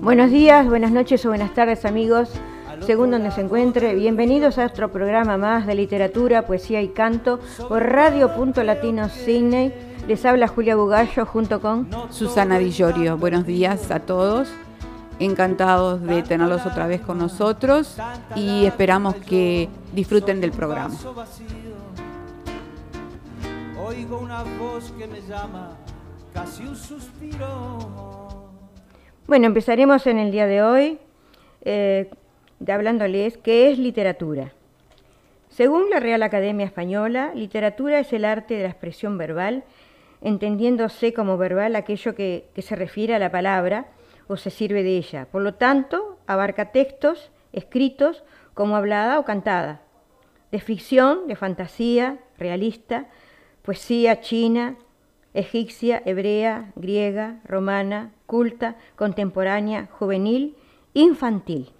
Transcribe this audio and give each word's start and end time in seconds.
Buenos 0.00 0.30
días, 0.30 0.66
buenas 0.66 0.92
noches 0.92 1.24
o 1.24 1.28
buenas 1.28 1.54
tardes 1.54 1.84
amigos, 1.84 2.28
según 2.84 3.12
donde 3.12 3.30
se 3.30 3.40
encuentre. 3.40 3.94
Bienvenidos 3.94 4.58
a 4.58 4.66
otro 4.66 4.92
programa 4.92 5.38
más 5.38 5.66
de 5.66 5.74
literatura, 5.74 6.42
poesía 6.44 6.82
y 6.82 6.88
canto 6.88 7.40
por 7.68 7.82
Radio 7.82 8.34
Punto 8.34 8.62
Latino 8.62 9.08
Sydney. 9.08 9.72
Les 10.06 10.24
habla 10.26 10.48
Julia 10.48 10.76
Bugallo 10.76 11.24
junto 11.24 11.60
con 11.60 11.88
Susana 12.10 12.58
Villorio. 12.58 13.16
Buenos 13.16 13.46
días 13.46 13.90
a 13.90 14.00
todos. 14.00 14.48
Encantados 15.18 16.02
de 16.02 16.22
tenerlos 16.22 16.66
otra 16.66 16.86
vez 16.86 17.00
con 17.00 17.18
nosotros 17.18 17.96
y 18.34 18.66
esperamos 18.66 19.14
que 19.14 19.68
disfruten 19.94 20.40
del 20.40 20.50
programa. 20.50 20.94
Oigo 23.82 24.18
una 24.18 24.42
voz 24.42 24.92
que 24.98 25.06
me 25.06 25.20
llama, 25.22 25.70
casi 26.34 26.64
un 26.64 26.76
suspiro. 26.76 28.21
Bueno, 29.32 29.46
empezaremos 29.46 30.06
en 30.06 30.18
el 30.18 30.30
día 30.30 30.46
de 30.46 30.62
hoy 30.62 30.98
eh, 31.62 32.10
hablándoles 32.68 33.38
qué 33.38 33.70
es 33.70 33.78
literatura. 33.78 34.52
Según 35.48 35.88
la 35.88 36.00
Real 36.00 36.22
Academia 36.22 36.66
Española, 36.66 37.32
literatura 37.34 37.98
es 37.98 38.12
el 38.12 38.26
arte 38.26 38.56
de 38.56 38.64
la 38.64 38.68
expresión 38.68 39.16
verbal, 39.16 39.64
entendiéndose 40.20 41.14
como 41.14 41.38
verbal 41.38 41.76
aquello 41.76 42.14
que, 42.14 42.44
que 42.54 42.60
se 42.60 42.76
refiere 42.76 43.14
a 43.14 43.18
la 43.18 43.30
palabra 43.30 43.86
o 44.28 44.36
se 44.36 44.50
sirve 44.50 44.82
de 44.82 44.98
ella. 44.98 45.26
Por 45.32 45.40
lo 45.40 45.54
tanto, 45.54 46.18
abarca 46.26 46.70
textos 46.70 47.30
escritos 47.54 48.24
como 48.52 48.76
hablada 48.76 49.18
o 49.18 49.24
cantada, 49.24 49.80
de 50.50 50.60
ficción, 50.60 51.26
de 51.26 51.36
fantasía, 51.36 52.18
realista, 52.36 53.06
poesía 53.62 54.20
china, 54.20 54.76
egipcia, 55.34 56.02
hebrea, 56.04 56.72
griega, 56.76 57.40
romana, 57.44 58.12
culta, 58.26 58.76
contemporánea, 58.96 59.88
juvenil, 59.98 60.56
infantil. 60.94 61.70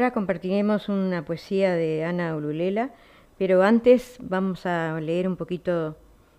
Ahora 0.00 0.14
compartiremos 0.14 0.88
una 0.88 1.26
poesía 1.26 1.74
de 1.74 2.06
Ana 2.06 2.34
Ululela, 2.34 2.88
pero 3.36 3.62
antes 3.62 4.16
vamos 4.18 4.64
a 4.64 4.98
leer 4.98 5.28
un 5.28 5.36
poquito 5.36 5.94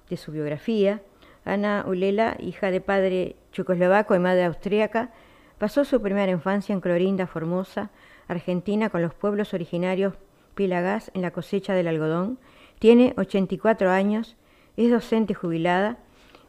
de 0.09 0.17
su 0.17 0.31
biografía. 0.31 1.03
Ana 1.45 1.85
Ulela, 1.87 2.37
hija 2.39 2.71
de 2.71 2.81
padre 2.81 3.35
checoslovaco 3.51 4.15
y 4.15 4.19
madre 4.19 4.45
austríaca, 4.45 5.11
pasó 5.59 5.85
su 5.85 6.01
primera 6.01 6.31
infancia 6.31 6.73
en 6.73 6.81
Clorinda, 6.81 7.27
Formosa, 7.27 7.91
Argentina, 8.27 8.89
con 8.89 9.03
los 9.03 9.13
pueblos 9.13 9.53
originarios 9.53 10.15
Pilagas 10.55 11.11
en 11.13 11.21
la 11.21 11.29
cosecha 11.29 11.75
del 11.75 11.87
algodón. 11.87 12.39
Tiene 12.79 13.13
84 13.15 13.91
años, 13.91 14.37
es 14.75 14.89
docente 14.89 15.35
jubilada. 15.35 15.99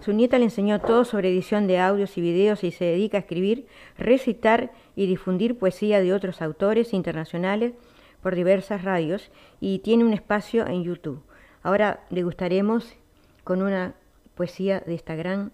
Su 0.03 0.13
nieta 0.13 0.37
le 0.37 0.45
enseñó 0.45 0.81
todo 0.81 1.05
sobre 1.05 1.29
edición 1.29 1.69
de 1.69 1.79
audios 1.79 2.19
y 2.19 2.21
videos 2.21 2.65
y 2.65 2.73
se 2.73 2.85
dedica 2.87 3.19
a 3.19 3.21
escribir, 3.21 3.69
recitar 3.97 4.73
y 4.97 5.07
difundir 5.07 5.57
poesía 5.57 6.01
de 6.01 6.13
otros 6.13 6.43
autores 6.43 6.93
internacionales 6.93 7.75
por 8.21 8.35
diversas 8.35 8.83
radios 8.83 9.31
y 9.61 9.79
tiene 9.79 10.05
un 10.05 10.13
espacio 10.13 10.67
en 10.67 10.83
YouTube. 10.83 11.23
Ahora 11.63 12.01
degustaremos 12.11 12.97
con 13.45 13.63
una 13.63 13.95
poesía 14.35 14.81
de 14.81 14.95
esta 14.95 15.15
gran 15.15 15.53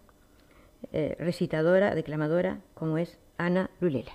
eh, 0.93 1.15
recitadora, 1.19 1.95
declamadora, 1.95 2.61
como 2.73 2.97
es 2.97 3.19
Ana 3.37 3.69
Lulela. 3.81 4.13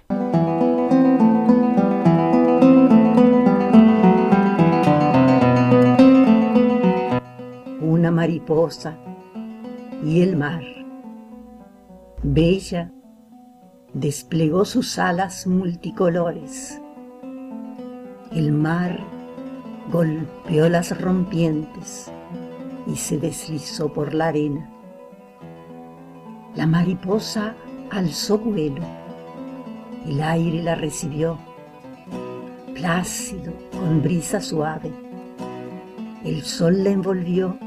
Una 7.82 8.10
mariposa 8.10 8.98
y 10.06 10.22
el 10.22 10.36
mar. 10.36 10.64
Bella 12.22 12.92
desplegó 13.94 14.66
sus 14.66 15.00
alas 15.00 15.48
multicolores. 15.48 16.82
El 18.32 18.52
mar 18.52 19.00
golpeó 19.92 20.68
las 20.70 21.00
rompientes 21.00 22.12
y 22.88 22.96
se 22.96 23.18
deslizó 23.18 23.94
por 23.94 24.14
la 24.14 24.28
arena. 24.28 24.70
La 26.56 26.68
mariposa 26.68 27.56
alzó 27.92 28.38
vuelo, 28.38 28.82
el 30.06 30.22
aire 30.22 30.64
la 30.64 30.76
recibió, 30.76 31.38
plácido, 32.74 33.54
con 33.72 34.02
brisa 34.02 34.42
suave. 34.42 34.92
El 36.24 36.42
sol 36.44 36.84
la 36.84 36.92
envolvió 36.92 37.58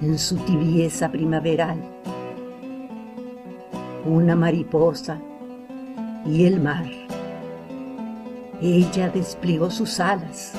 en 0.00 0.18
su 0.18 0.36
tibieza 0.36 1.10
primaveral. 1.10 1.78
Una 4.04 4.36
mariposa 4.36 5.18
y 6.24 6.44
el 6.44 6.60
mar. 6.60 6.84
Ella 8.60 9.08
desplegó 9.10 9.70
sus 9.70 10.00
alas 10.00 10.52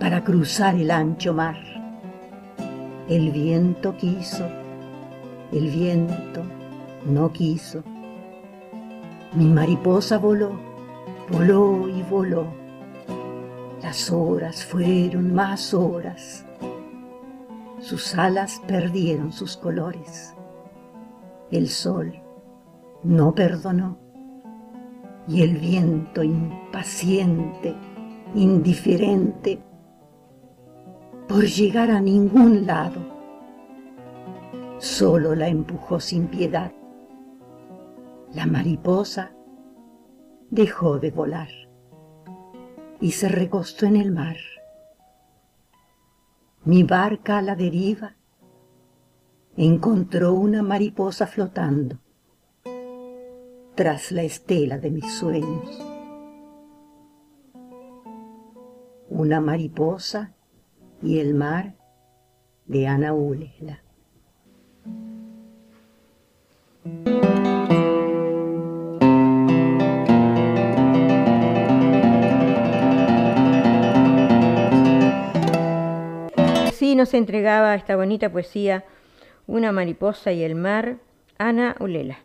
para 0.00 0.22
cruzar 0.22 0.74
el 0.74 0.90
ancho 0.90 1.34
mar. 1.34 1.56
El 3.08 3.30
viento 3.30 3.96
quiso, 3.96 4.46
el 5.52 5.70
viento 5.70 6.42
no 7.06 7.32
quiso. 7.32 7.82
Mi 9.34 9.46
mariposa 9.46 10.18
voló, 10.18 10.58
voló 11.30 11.88
y 11.88 12.02
voló. 12.02 12.46
Las 13.82 14.10
horas 14.10 14.64
fueron 14.64 15.34
más 15.34 15.72
horas. 15.72 16.44
Sus 17.88 18.18
alas 18.18 18.60
perdieron 18.68 19.32
sus 19.32 19.56
colores. 19.56 20.36
El 21.50 21.70
sol 21.70 22.20
no 23.02 23.34
perdonó 23.34 23.96
y 25.26 25.40
el 25.40 25.56
viento 25.56 26.22
impaciente, 26.22 27.74
indiferente, 28.34 29.62
por 31.28 31.46
llegar 31.46 31.90
a 31.90 31.98
ningún 31.98 32.66
lado, 32.66 33.00
solo 34.76 35.34
la 35.34 35.48
empujó 35.48 35.98
sin 35.98 36.26
piedad. 36.26 36.72
La 38.34 38.44
mariposa 38.44 39.32
dejó 40.50 40.98
de 40.98 41.10
volar 41.10 41.48
y 43.00 43.12
se 43.12 43.30
recostó 43.30 43.86
en 43.86 43.96
el 43.96 44.12
mar. 44.12 44.36
Mi 46.68 46.82
barca 46.82 47.38
a 47.38 47.40
la 47.40 47.56
deriva 47.56 48.14
encontró 49.56 50.34
una 50.34 50.62
mariposa 50.62 51.26
flotando 51.26 51.98
tras 53.74 54.12
la 54.12 54.22
estela 54.22 54.76
de 54.76 54.90
mis 54.90 55.10
sueños. 55.10 55.82
Una 59.08 59.40
mariposa 59.40 60.34
y 61.00 61.20
el 61.20 61.32
mar 61.32 61.74
de 62.66 62.86
Ana. 62.86 63.14
Nos 76.94 77.14
entregaba 77.14 77.74
esta 77.74 77.96
bonita 77.96 78.32
poesía 78.32 78.84
Una 79.46 79.72
mariposa 79.72 80.32
y 80.32 80.42
el 80.42 80.54
mar, 80.54 80.98
Ana 81.38 81.76
Ulela. 81.80 82.18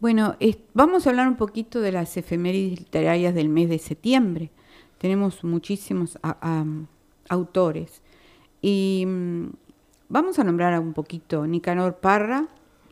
Bueno, 0.00 0.36
vamos 0.74 1.06
a 1.06 1.10
hablar 1.10 1.28
un 1.28 1.36
poquito 1.36 1.80
de 1.80 1.92
las 1.92 2.16
efemérides 2.16 2.78
literarias 2.78 3.34
del 3.34 3.48
mes 3.48 3.68
de 3.68 3.78
septiembre. 3.78 4.50
Tenemos 4.98 5.44
muchísimos 5.44 6.18
autores. 7.28 8.02
Y 8.62 9.04
mm, 9.06 9.46
vamos 10.08 10.38
a 10.38 10.44
nombrar 10.44 10.78
un 10.78 10.92
poquito 10.92 11.46
Nicanor 11.46 11.96
Parra, 11.96 12.48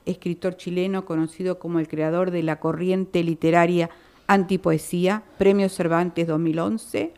escritor 0.07 0.57
chileno 0.57 1.05
conocido 1.05 1.59
como 1.59 1.81
el 1.81 1.89
creador 1.89 2.31
de 2.31 2.43
la 2.43 2.61
corriente 2.61 3.23
literaria 3.23 3.91
antipoesía, 4.27 5.23
Premio 5.39 5.69
Cervantes 5.69 6.27
2011. 6.27 7.13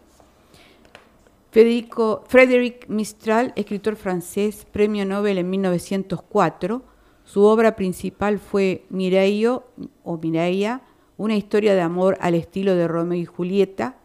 Federico, 1.51 2.23
Frédéric 2.29 2.89
Mistral, 2.89 3.53
escritor 3.57 3.97
francés, 3.97 4.67
Premio 4.71 5.05
Nobel 5.05 5.39
en 5.39 5.51
1904. 5.51 6.83
Su 7.25 7.43
obra 7.43 7.75
principal 7.75 8.39
fue 8.39 8.85
Mireio 8.89 9.65
o 10.05 10.17
Mireia, 10.17 10.83
una 11.17 11.37
historia 11.37 11.75
de 11.75 11.81
amor 11.81 12.17
al 12.21 12.37
estilo 12.37 12.77
de 12.77 12.87
Romeo 12.87 13.19
y 13.19 13.25
Julieta. 13.25 13.97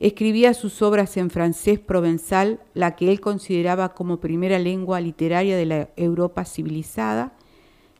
Escribía 0.00 0.54
sus 0.54 0.82
obras 0.82 1.16
en 1.16 1.30
francés 1.30 1.78
provenzal, 1.78 2.60
la 2.74 2.96
que 2.96 3.12
él 3.12 3.20
consideraba 3.20 3.94
como 3.94 4.18
primera 4.18 4.58
lengua 4.58 5.00
literaria 5.00 5.56
de 5.56 5.66
la 5.66 5.88
Europa 5.96 6.44
civilizada. 6.44 7.32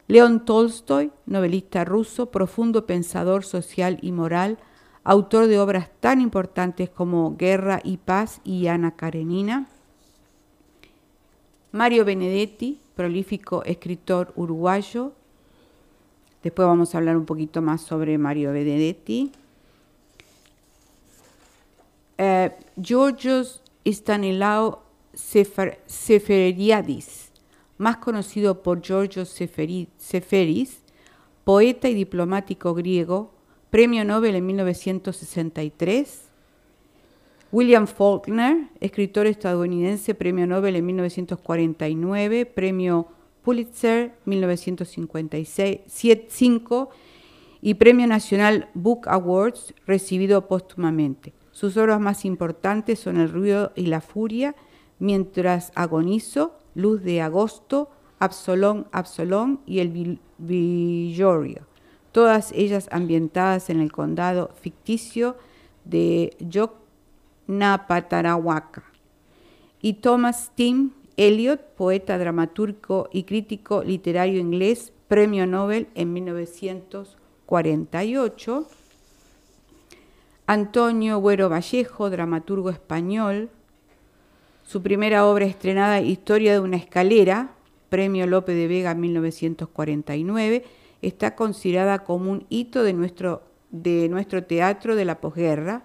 León 0.09 0.45
Tolstoy, 0.45 1.12
novelista 1.27 1.85
ruso, 1.85 2.33
profundo 2.33 2.85
pensador 2.85 3.45
social 3.45 3.99
y 4.03 4.11
moral, 4.11 4.59
autor 5.08 5.46
de 5.46 5.58
obras 5.58 5.88
tan 6.00 6.20
importantes 6.20 6.90
como 6.90 7.34
Guerra 7.38 7.81
y 7.82 7.96
Paz 7.96 8.43
y 8.44 8.66
Ana 8.66 8.90
Karenina. 8.90 9.66
Mario 11.72 12.05
Benedetti, 12.05 12.78
prolífico 12.94 13.64
escritor 13.64 14.34
uruguayo. 14.37 15.14
Después 16.43 16.69
vamos 16.69 16.94
a 16.94 16.99
hablar 16.99 17.16
un 17.16 17.25
poquito 17.25 17.62
más 17.62 17.81
sobre 17.81 18.19
Mario 18.19 18.52
Benedetti. 18.52 19.32
Eh, 22.19 22.54
Georgios 22.78 23.62
Stanislao 23.87 24.82
Seferiadis, 25.87 27.32
más 27.78 27.96
conocido 27.96 28.62
por 28.62 28.82
Giorgio 28.82 29.25
Seferis, 29.25 30.82
poeta 31.44 31.88
y 31.88 31.94
diplomático 31.94 32.75
griego, 32.75 33.38
premio 33.70 34.05
Nobel 34.05 34.35
en 34.35 34.47
1963. 34.47 36.25
William 37.50 37.87
Faulkner, 37.87 38.69
escritor 38.81 39.26
estadounidense, 39.26 40.15
premio 40.15 40.47
Nobel 40.47 40.76
en 40.76 40.85
1949, 40.87 42.47
premio 42.47 43.09
Pulitzer 43.43 44.15
1955 44.26 46.91
y 47.62 47.75
premio 47.75 48.06
nacional 48.06 48.69
Book 48.75 49.09
Awards 49.09 49.75
recibido 49.87 50.47
póstumamente. 50.47 51.32
Sus 51.53 51.76
obras 51.76 52.00
más 52.00 52.25
importantes 52.25 52.99
son 52.99 53.19
El 53.19 53.31
ruido 53.31 53.73
y 53.75 53.87
la 53.87 54.00
furia, 54.00 54.55
Mientras 54.99 55.71
agonizo, 55.76 56.59
Luz 56.75 57.03
de 57.03 57.21
Agosto, 57.21 57.91
Absalón, 58.19 58.88
Absalón 58.91 59.61
y 59.64 59.79
El 59.79 60.19
Villorio, 60.38 61.67
todas 62.12 62.52
ellas 62.52 62.88
ambientadas 62.90 63.70
en 63.70 63.81
el 63.81 63.90
condado 63.93 64.50
ficticio 64.60 65.37
de 65.84 66.37
Yoknapatarahuaca. 66.40 68.82
Y 69.81 69.93
Thomas 69.94 70.50
Tim 70.55 70.90
Eliot, 71.16 71.60
poeta, 71.76 72.19
dramaturgo 72.19 73.08
y 73.12 73.22
crítico 73.25 73.82
literario 73.82 74.38
inglés, 74.38 74.93
premio 75.08 75.46
Nobel 75.46 75.88
en 75.96 76.12
1948. 76.12 78.69
Antonio 80.46 81.19
Güero 81.19 81.50
Vallejo, 81.50 82.08
dramaturgo 82.08 82.70
español, 82.70 83.50
su 84.64 84.81
primera 84.81 85.26
obra 85.26 85.46
estrenada, 85.46 86.00
Historia 86.00 86.52
de 86.52 86.61
una 86.61 86.76
escalera, 86.76 87.50
Premio 87.88 88.26
Lope 88.26 88.54
de 88.54 88.69
Vega 88.69 88.94
1949, 88.94 90.64
está 91.03 91.35
considerada 91.35 92.00
como 92.00 92.31
un 92.31 92.47
hito 92.49 92.83
de 92.83 92.93
nuestro, 92.93 93.43
de 93.71 94.09
nuestro 94.09 94.45
teatro 94.45 94.97
de 94.97 95.05
la 95.05 95.21
posguerra. 95.21 95.85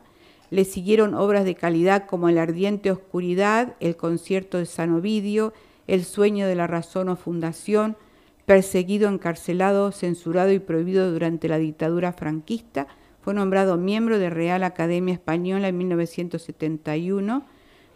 Le 0.50 0.66
siguieron 0.66 1.14
obras 1.16 1.46
de 1.46 1.56
calidad 1.56 2.06
como 2.06 2.30
El 2.30 2.38
ardiente 2.38 2.92
oscuridad, 2.92 3.76
El 3.80 3.96
concierto 3.96 4.58
de 4.58 4.66
San 4.66 4.94
Ovidio, 4.94 5.54
El 5.88 6.04
sueño 6.06 6.48
de 6.48 6.56
la 6.56 6.68
razón 6.68 7.10
o 7.10 7.16
fundación, 7.16 7.98
Perseguido, 8.46 9.08
encarcelado, 9.08 9.94
censurado 9.94 10.52
y 10.52 10.60
prohibido 10.60 11.12
durante 11.12 11.48
la 11.48 11.58
dictadura 11.58 12.12
franquista. 12.12 12.88
Fue 13.22 13.34
nombrado 13.34 13.78
miembro 13.78 14.20
de 14.20 14.30
Real 14.30 14.64
Academia 14.64 15.14
Española 15.14 15.70
en 15.70 15.78
1971 15.78 17.46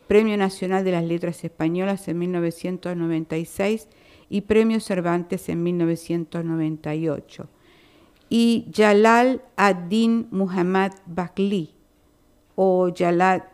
Premio 0.08 0.38
Nacional 0.38 0.86
de 0.86 0.94
las 0.94 1.04
Letras 1.04 1.44
Españolas 1.44 2.08
en 2.08 2.18
1996 2.19 3.90
y 4.29 4.41
Premio 4.41 4.79
Cervantes 4.79 5.50
en 5.50 5.63
1998. 5.63 7.47
Y 8.29 8.68
Jalal 8.75 9.41
ad-Din 9.56 10.27
Muhammad 10.31 10.91
Bakli 11.06 11.71
o 12.56 12.89
Jalal 12.95 13.45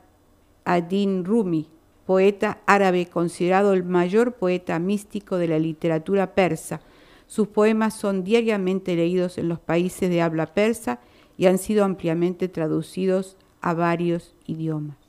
ad-Din 0.66 1.24
Rumi, 1.26 1.68
poeta 2.06 2.62
árabe 2.66 3.06
considerado 3.06 3.74
el 3.74 3.84
mayor 3.84 4.34
poeta 4.34 4.80
místico 4.80 5.38
de 5.38 5.48
la 5.48 5.60
literatura 5.60 6.34
persa. 6.34 6.82
Sus 7.28 7.48
poemas 7.48 7.94
son 7.94 8.24
diariamente 8.24 8.96
leídos 8.96 9.38
en 9.38 9.50
los 9.50 9.60
países 9.60 10.10
de 10.10 10.22
habla 10.22 10.54
persa 10.54 11.00
y 11.38 11.46
han 11.46 11.58
sido 11.58 11.84
ampliamente 11.84 12.48
traducidos 12.48 13.38
a 13.62 13.74
varios 13.74 14.36
idiomas. 14.46 15.03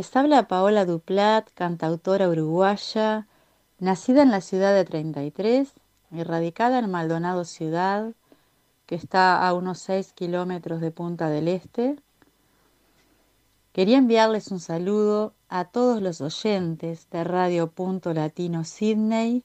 Les 0.00 0.16
habla 0.16 0.48
Paola 0.48 0.86
Duplat, 0.86 1.50
cantautora 1.52 2.30
uruguaya, 2.30 3.26
nacida 3.78 4.22
en 4.22 4.30
la 4.30 4.40
ciudad 4.40 4.72
de 4.72 4.86
33 4.86 5.74
y 6.10 6.22
radicada 6.22 6.78
en 6.78 6.90
Maldonado 6.90 7.44
Ciudad, 7.44 8.14
que 8.86 8.94
está 8.94 9.46
a 9.46 9.52
unos 9.52 9.78
6 9.80 10.14
kilómetros 10.14 10.80
de 10.80 10.90
Punta 10.90 11.28
del 11.28 11.48
Este. 11.48 11.96
Quería 13.74 13.98
enviarles 13.98 14.50
un 14.50 14.60
saludo 14.60 15.34
a 15.50 15.66
todos 15.66 16.00
los 16.00 16.22
oyentes 16.22 17.06
de 17.10 17.22
Radio 17.22 17.70
Punto 17.70 18.14
Latino 18.14 18.64
Sydney 18.64 19.44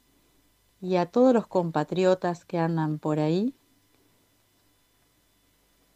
y 0.79 0.95
a 0.95 1.05
todos 1.05 1.33
los 1.33 1.47
compatriotas 1.47 2.45
que 2.45 2.59
andan 2.59 2.97
por 2.97 3.19
ahí. 3.19 3.53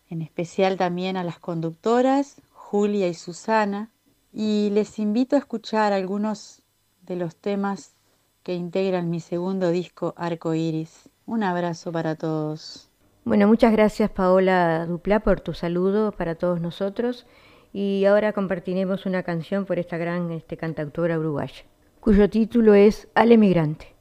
En 0.09 0.21
especial 0.21 0.75
también 0.75 1.15
a 1.15 1.23
las 1.23 1.39
conductoras 1.39 2.41
Julia 2.51 3.07
y 3.07 3.13
Susana 3.13 3.89
y 4.33 4.69
les 4.71 4.99
invito 4.99 5.35
a 5.35 5.39
escuchar 5.39 5.93
algunos 5.93 6.61
de 7.01 7.15
los 7.15 7.35
temas 7.35 7.95
que 8.43 8.53
integran 8.53 9.09
mi 9.09 9.19
segundo 9.19 9.69
disco 9.69 10.13
Arco 10.17 10.53
Iris. 10.53 11.09
Un 11.25 11.43
abrazo 11.43 11.91
para 11.91 12.15
todos. 12.15 12.89
Bueno, 13.25 13.47
muchas 13.47 13.71
gracias 13.71 14.09
Paola 14.09 14.85
Duplá 14.85 15.19
por 15.19 15.41
tu 15.41 15.53
saludo 15.53 16.11
para 16.11 16.35
todos 16.35 16.61
nosotros 16.61 17.25
y 17.73 18.05
ahora 18.05 18.33
compartiremos 18.33 19.05
una 19.05 19.23
canción 19.23 19.65
por 19.65 19.77
esta 19.77 19.97
gran 19.97 20.31
este, 20.31 20.57
cantautora 20.57 21.19
uruguaya, 21.19 21.63
cuyo 21.99 22.29
título 22.29 22.73
es 22.73 23.07
Al 23.13 23.31
emigrante. 23.31 23.95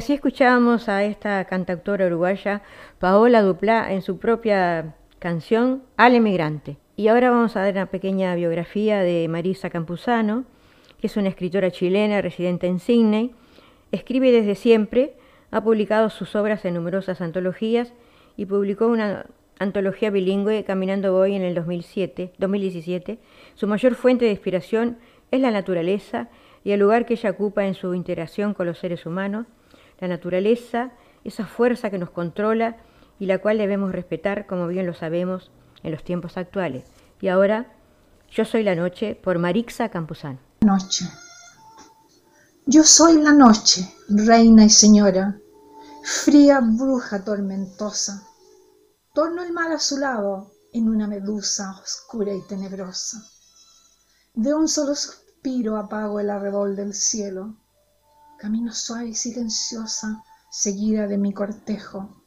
Así 0.00 0.14
escuchábamos 0.14 0.88
a 0.88 1.04
esta 1.04 1.44
cantautora 1.44 2.06
uruguaya, 2.06 2.62
Paola 2.98 3.42
Duplá, 3.42 3.92
en 3.92 4.00
su 4.00 4.16
propia 4.16 4.94
canción 5.18 5.82
Al 5.98 6.14
emigrante. 6.14 6.78
Y 6.96 7.08
ahora 7.08 7.30
vamos 7.30 7.54
a 7.54 7.60
dar 7.60 7.74
una 7.74 7.84
pequeña 7.84 8.34
biografía 8.34 9.00
de 9.00 9.28
Marisa 9.28 9.68
Campuzano, 9.68 10.46
que 10.98 11.08
es 11.08 11.18
una 11.18 11.28
escritora 11.28 11.70
chilena 11.70 12.22
residente 12.22 12.66
en 12.66 12.80
Sydney. 12.80 13.34
Escribe 13.92 14.32
desde 14.32 14.54
siempre, 14.54 15.16
ha 15.50 15.62
publicado 15.62 16.08
sus 16.08 16.34
obras 16.34 16.64
en 16.64 16.72
numerosas 16.72 17.20
antologías 17.20 17.92
y 18.38 18.46
publicó 18.46 18.86
una 18.86 19.26
antología 19.58 20.08
bilingüe 20.08 20.64
Caminando 20.64 21.12
Voy 21.12 21.34
en 21.34 21.42
el 21.42 21.54
2007, 21.54 22.32
2017. 22.38 23.18
Su 23.54 23.66
mayor 23.66 23.96
fuente 23.96 24.24
de 24.24 24.30
inspiración 24.30 24.96
es 25.30 25.42
la 25.42 25.50
naturaleza 25.50 26.30
y 26.64 26.70
el 26.70 26.80
lugar 26.80 27.04
que 27.04 27.12
ella 27.12 27.28
ocupa 27.28 27.66
en 27.66 27.74
su 27.74 27.94
interacción 27.94 28.54
con 28.54 28.66
los 28.66 28.78
seres 28.78 29.04
humanos 29.04 29.44
la 30.00 30.08
naturaleza, 30.08 30.92
esa 31.24 31.46
fuerza 31.46 31.90
que 31.90 31.98
nos 31.98 32.10
controla 32.10 32.78
y 33.18 33.26
la 33.26 33.38
cual 33.38 33.58
debemos 33.58 33.92
respetar, 33.92 34.46
como 34.46 34.66
bien 34.66 34.86
lo 34.86 34.94
sabemos, 34.94 35.50
en 35.82 35.92
los 35.92 36.04
tiempos 36.04 36.36
actuales. 36.36 36.84
Y 37.20 37.28
ahora, 37.28 37.74
Yo 38.30 38.44
soy 38.44 38.62
la 38.62 38.76
noche 38.76 39.16
por 39.16 39.38
Marixa 39.38 39.88
Campuzano. 39.88 40.38
Noche. 40.60 41.04
Yo 42.64 42.84
soy 42.84 43.20
la 43.20 43.32
noche, 43.32 43.92
reina 44.08 44.64
y 44.64 44.70
señora, 44.70 45.40
fría 46.04 46.60
bruja 46.62 47.24
tormentosa. 47.24 48.22
Torno 49.12 49.42
el 49.42 49.52
mar 49.52 49.72
a 49.72 49.80
su 49.80 49.98
lado 49.98 50.52
en 50.72 50.88
una 50.88 51.08
medusa 51.08 51.74
oscura 51.82 52.32
y 52.32 52.40
tenebrosa. 52.46 53.20
De 54.34 54.54
un 54.54 54.68
solo 54.68 54.94
suspiro 54.94 55.76
apago 55.76 56.20
el 56.20 56.30
arrebol 56.30 56.76
del 56.76 56.94
cielo. 56.94 57.56
Camino 58.40 58.72
suave 58.72 59.08
y 59.08 59.14
silenciosa, 59.14 60.24
seguida 60.50 61.06
de 61.06 61.18
mi 61.18 61.34
cortejo. 61.34 62.24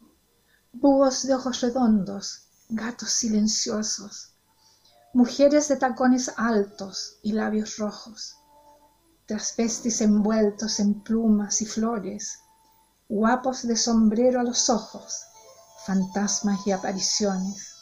Búhos 0.72 1.24
de 1.26 1.34
ojos 1.34 1.62
redondos, 1.62 2.50
gatos 2.70 3.10
silenciosos, 3.10 4.36
mujeres 5.16 5.70
de 5.70 5.78
tacones 5.78 6.32
altos 6.38 7.18
y 7.24 7.32
labios 7.32 7.78
rojos, 7.78 8.36
trasvestis 9.26 10.02
envueltos 10.02 10.80
en 10.80 11.02
plumas 11.02 11.64
y 11.64 11.66
flores, 11.66 12.38
guapos 13.10 13.64
de 13.64 13.76
sombrero 13.76 14.40
a 14.40 14.44
los 14.44 14.70
ojos, 14.70 15.24
fantasmas 15.88 16.68
y 16.68 16.72
apariciones. 16.74 17.74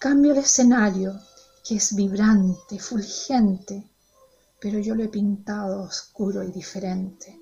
Cambio 0.00 0.32
el 0.32 0.38
escenario, 0.38 1.16
que 1.64 1.76
es 1.76 1.94
vibrante, 1.94 2.80
fulgente, 2.80 3.89
pero 4.60 4.78
yo 4.78 4.94
lo 4.94 5.02
he 5.02 5.08
pintado 5.08 5.82
oscuro 5.82 6.42
y 6.42 6.50
diferente. 6.52 7.38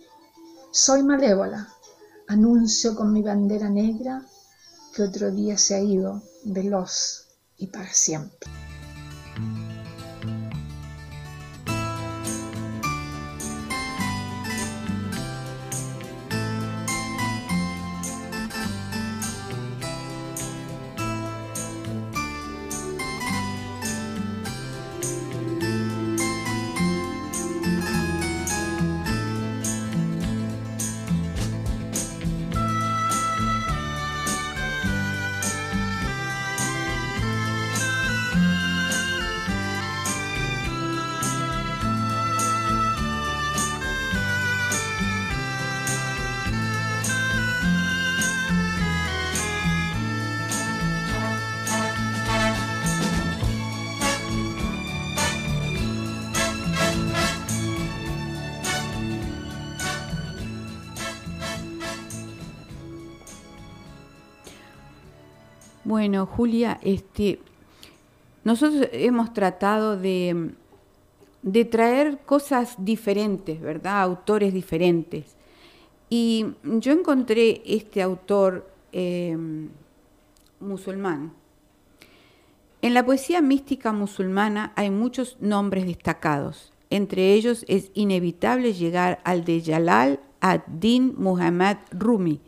Soy 0.71 1.03
malévola, 1.03 1.69
anuncio 2.29 2.95
con 2.95 3.13
mi 3.13 3.23
bandera 3.23 3.69
negra 3.69 4.25
que 4.95 5.03
otro 5.03 5.31
día 5.31 5.59
se 5.59 5.75
ha 5.75 5.81
ido 5.81 6.23
veloz 6.45 7.27
y 7.57 7.67
para 7.67 7.93
siempre. 7.93 8.49
Bueno, 65.99 66.27
Julia, 66.27 66.79
este, 66.81 67.41
nosotros 68.45 68.89
hemos 68.93 69.33
tratado 69.33 69.97
de, 69.97 70.53
de 71.43 71.65
traer 71.65 72.19
cosas 72.19 72.77
diferentes, 72.79 73.61
¿verdad? 73.61 74.01
Autores 74.03 74.55
diferentes. 74.55 75.35
Y 76.09 76.47
yo 76.63 76.93
encontré 76.93 77.63
este 77.67 78.01
autor 78.01 78.71
em, 78.93 79.71
musulmán. 80.61 81.33
En 82.81 82.95
la 82.95 83.05
poesía 83.05 83.43
mística 83.43 83.91
musulmana 83.91 84.73
hay 84.77 84.93
muchos 84.93 85.37
nombres 85.41 85.85
destacados. 85.85 86.73
Entre 86.91 87.35
ellos 87.35 87.65
es 87.67 87.91
inevitable 87.95 88.73
llegar 88.73 89.19
al 89.25 89.45
de 89.45 89.61
Jalal 89.67 90.21
ad-Din 90.39 91.17
Muhammad 91.19 91.79
Rumi, 91.91 92.39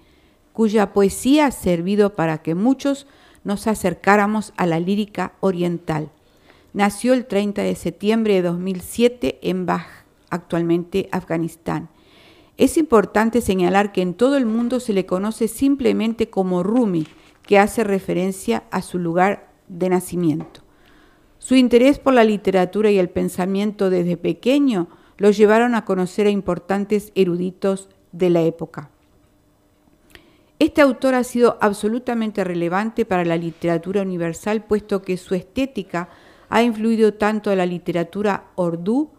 cuya 0.53 0.93
poesía 0.93 1.47
ha 1.47 1.51
servido 1.51 2.15
para 2.15 2.43
que 2.43 2.55
muchos 2.55 3.09
nos 3.45 3.67
acercáramos 3.67 4.53
a 4.57 4.67
la 4.67 4.81
lírica 4.81 5.33
oriental. 5.41 6.11
Nació 6.73 7.15
el 7.15 7.27
30 7.27 7.63
de 7.63 7.75
septiembre 7.75 8.35
de 8.35 8.43
2007 8.43 9.39
en 9.43 9.67
Baj, 9.67 9.87
actualmente 10.31 11.09
Afganistán. 11.11 11.89
Es 12.57 12.77
importante 12.77 13.41
señalar 13.41 13.93
que 13.93 14.03
en 14.03 14.15
todo 14.15 14.37
el 14.37 14.47
mundo 14.47 14.81
se 14.81 14.93
le 14.93 15.07
conoce 15.07 15.49
simplemente 15.49 16.29
como 16.29 16.63
Rumi, 16.63 17.07
que 17.43 17.59
hace 17.59 17.85
referencia 17.85 18.65
a 18.71 18.83
su 18.83 18.99
lugar 18.99 19.51
de 19.69 19.89
nacimiento. 19.89 20.61
Su 21.39 21.55
interés 21.55 21.99
por 21.99 22.13
la 22.13 22.23
literatura 22.23 22.91
y 22.91 22.99
el 22.99 23.09
pensamiento 23.09 23.89
desde 23.89 24.17
pequeño 24.17 24.89
lo 25.17 25.31
llevaron 25.31 25.75
a 25.75 25.85
conocer 25.85 26.27
a 26.27 26.31
importantes 26.31 27.13
eruditos 27.15 27.89
de 28.13 28.31
la 28.31 28.43
época. 28.43 28.91
Este 30.61 30.83
autor 30.83 31.15
ha 31.15 31.25
sido 31.25 31.57
absolutamente 31.63 32.45
relevante 32.45 33.07
para 33.07 33.25
la 33.25 33.39
literatura 33.39 34.03
universal, 34.03 34.63
puesto 34.63 35.01
que 35.01 35.17
su 35.17 35.35
estética 35.35 36.11
ha 36.51 36.63
influido 36.63 37.15
tanto 37.15 37.51
en 37.51 37.57
la 37.57 37.65
literatura 37.65 38.51
ordú, 38.57 39.11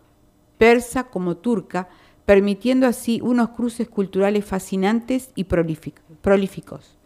persa 0.60 1.06
como 1.06 1.38
turca, 1.38 1.90
permitiendo 2.28 2.86
así 2.86 3.22
unos 3.24 3.50
cruces 3.50 3.90
culturales 3.90 4.46
fascinantes 4.46 5.32
y 5.34 5.46
prolíficos. 5.46 7.00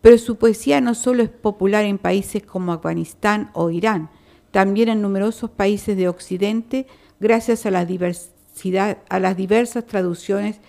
Pero 0.00 0.16
su 0.16 0.36
poesía 0.36 0.80
no 0.80 0.94
solo 0.94 1.22
es 1.22 1.28
popular 1.28 1.84
en 1.84 1.98
países 1.98 2.42
como 2.42 2.72
Afganistán 2.72 3.50
o 3.52 3.68
Irán, 3.68 4.08
también 4.52 4.88
en 4.88 5.02
numerosos 5.02 5.50
países 5.50 5.98
de 5.98 6.08
Occidente, 6.08 6.86
gracias 7.20 7.66
a, 7.66 7.68
a 7.68 9.20
las 9.20 9.36
diversas 9.36 9.84
traducciones 9.84 10.62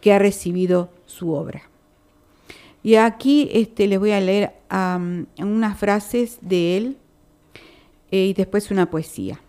que 0.00 0.12
ha 0.12 0.20
recibido 0.20 0.90
su 1.06 1.32
obra. 1.32 1.62
Y 2.88 2.96
aquí 2.96 3.50
este, 3.52 3.86
les 3.86 3.98
voy 3.98 4.12
a 4.12 4.20
leer 4.22 4.54
unas 5.38 5.78
frases 5.78 6.38
de 6.40 6.78
él 6.78 6.96
eh, 8.10 8.24
y 8.28 8.32
después 8.32 8.70
una 8.70 8.88
poesía. 8.88 9.42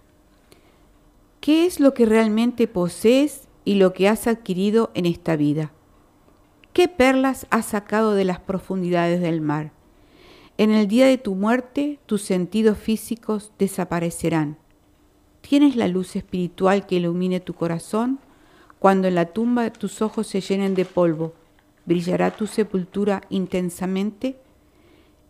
¿Qué 1.39 1.65
es 1.65 1.79
lo 1.79 1.93
que 1.93 2.05
realmente 2.05 2.67
posees 2.67 3.47
y 3.63 3.75
lo 3.75 3.93
que 3.93 4.09
has 4.09 4.27
adquirido 4.27 4.91
en 4.93 5.05
esta 5.05 5.37
vida? 5.37 5.71
¿Qué 6.73 6.89
perlas 6.89 7.47
has 7.49 7.67
sacado 7.67 8.13
de 8.13 8.25
las 8.25 8.41
profundidades 8.41 9.21
del 9.21 9.39
mar? 9.39 9.71
En 10.57 10.71
el 10.71 10.89
día 10.89 11.05
de 11.05 11.17
tu 11.17 11.33
muerte 11.33 11.97
tus 12.07 12.23
sentidos 12.23 12.77
físicos 12.77 13.53
desaparecerán. 13.57 14.57
¿Tienes 15.39 15.77
la 15.77 15.87
luz 15.87 16.17
espiritual 16.17 16.85
que 16.85 16.95
ilumine 16.95 17.39
tu 17.39 17.53
corazón? 17.53 18.19
Cuando 18.79 19.07
en 19.07 19.15
la 19.15 19.27
tumba 19.27 19.71
tus 19.71 20.01
ojos 20.01 20.27
se 20.27 20.41
llenen 20.41 20.75
de 20.75 20.83
polvo, 20.83 21.35
brillará 21.89 22.29
tu 22.29 22.45
sepultura 22.45 23.23
intensamente. 23.31 24.39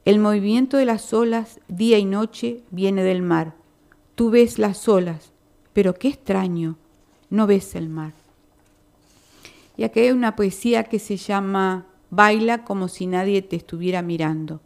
El 0.03 0.19
movimiento 0.19 0.75
de 0.75 0.83
las 0.83 1.13
olas 1.13 1.61
día 1.69 1.97
y 1.97 2.03
noche 2.03 2.63
viene 2.69 3.01
del 3.01 3.21
mar. 3.21 3.55
Tú 4.15 4.29
ves 4.29 4.59
las 4.59 4.89
olas, 4.89 5.31
pero 5.71 5.93
qué 5.93 6.09
extraño, 6.09 6.75
no 7.29 7.47
ves 7.47 7.75
el 7.75 7.87
mar. 7.87 8.11
Y 9.77 9.85
aquí 9.85 10.01
hay 10.01 10.11
una 10.11 10.35
poesía 10.35 10.83
que 10.83 10.99
se 10.99 11.15
llama 11.15 11.85
Baila 12.09 12.65
como 12.65 12.89
si 12.89 13.07
nadie 13.07 13.41
te 13.41 13.55
estuviera 13.55 14.01
mirando. 14.01 14.59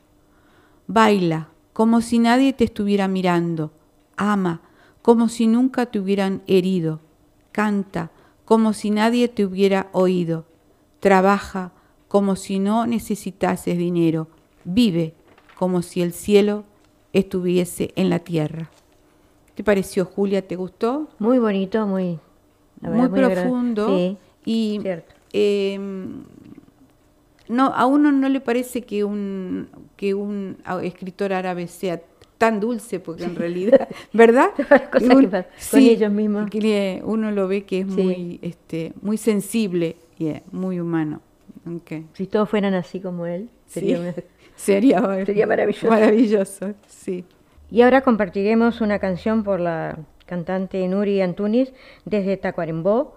Baila 0.88 1.50
como 1.74 2.02
si 2.02 2.18
nadie 2.18 2.54
te 2.54 2.64
estuviera 2.64 3.08
mirando. 3.08 3.72
Ama 4.18 4.62
como 5.04 5.30
si 5.30 5.46
nunca 5.46 5.86
te 5.86 6.00
hubieran 6.00 6.42
herido. 6.48 7.02
Canta 7.52 8.10
como 8.46 8.74
si 8.74 8.90
nadie 8.90 9.28
te 9.28 9.46
hubiera 9.46 9.90
oído. 9.92 10.46
Trabaja 11.00 11.73
como 12.14 12.36
si 12.36 12.60
no 12.60 12.86
necesitases 12.86 13.76
dinero. 13.76 14.28
Vive 14.66 15.16
como 15.58 15.82
si 15.82 16.04
el 16.04 16.14
cielo 16.14 16.64
estuviese 17.12 17.92
en 17.96 18.12
la 18.12 18.20
tierra. 18.20 18.70
¿Te 19.56 19.64
pareció, 19.64 20.06
Julia? 20.06 20.48
¿Te 20.48 20.56
gustó? 20.56 21.08
Muy 21.18 21.40
bonito, 21.40 21.88
muy, 21.88 22.20
muy, 22.82 23.10
profundo. 23.10 24.16
y 24.46 24.80
em, 25.34 26.24
no, 27.48 27.74
a 27.74 27.88
uno 27.88 28.12
no 28.12 28.30
le 28.30 28.42
parece 28.42 28.84
que 28.84 29.04
un, 29.04 29.70
que 29.98 30.14
un 30.14 30.58
escritor 30.84 31.34
árabe 31.34 31.66
sea 31.66 32.00
tan 32.38 32.60
dulce, 32.60 33.00
porque 33.00 33.24
en 33.24 33.36
realidad, 33.44 33.90
¿verdad? 34.14 34.52
con 34.92 35.80
ellos 35.80 36.12
mismos. 36.12 36.48
uno 37.06 37.32
lo 37.32 37.48
ve 37.48 37.64
que 37.64 37.80
es 37.80 37.88
muy, 37.88 38.38
este, 38.44 38.94
muy 39.02 39.18
sensible 39.18 39.96
y 40.20 40.32
muy 40.52 40.80
humano. 40.80 41.20
Si 42.14 42.28
todos 42.28 42.50
fueran 42.50 42.74
así 42.74 43.00
como 43.00 43.26
él, 43.26 43.50
sería, 43.66 44.14
sería, 44.56 45.02
maravilloso. 45.02 45.88
Maravilloso, 45.88 46.74
sí. 46.88 47.26
Y 47.72 47.82
ahora 47.82 48.02
compartiremos 48.02 48.82
una 48.82 49.00
canción 49.00 49.44
por 49.44 49.60
la 49.60 49.98
cantante 50.26 50.88
Nuri 50.88 51.22
Antunis 51.22 51.74
desde 52.06 52.38
Tacuarembó 52.38 53.16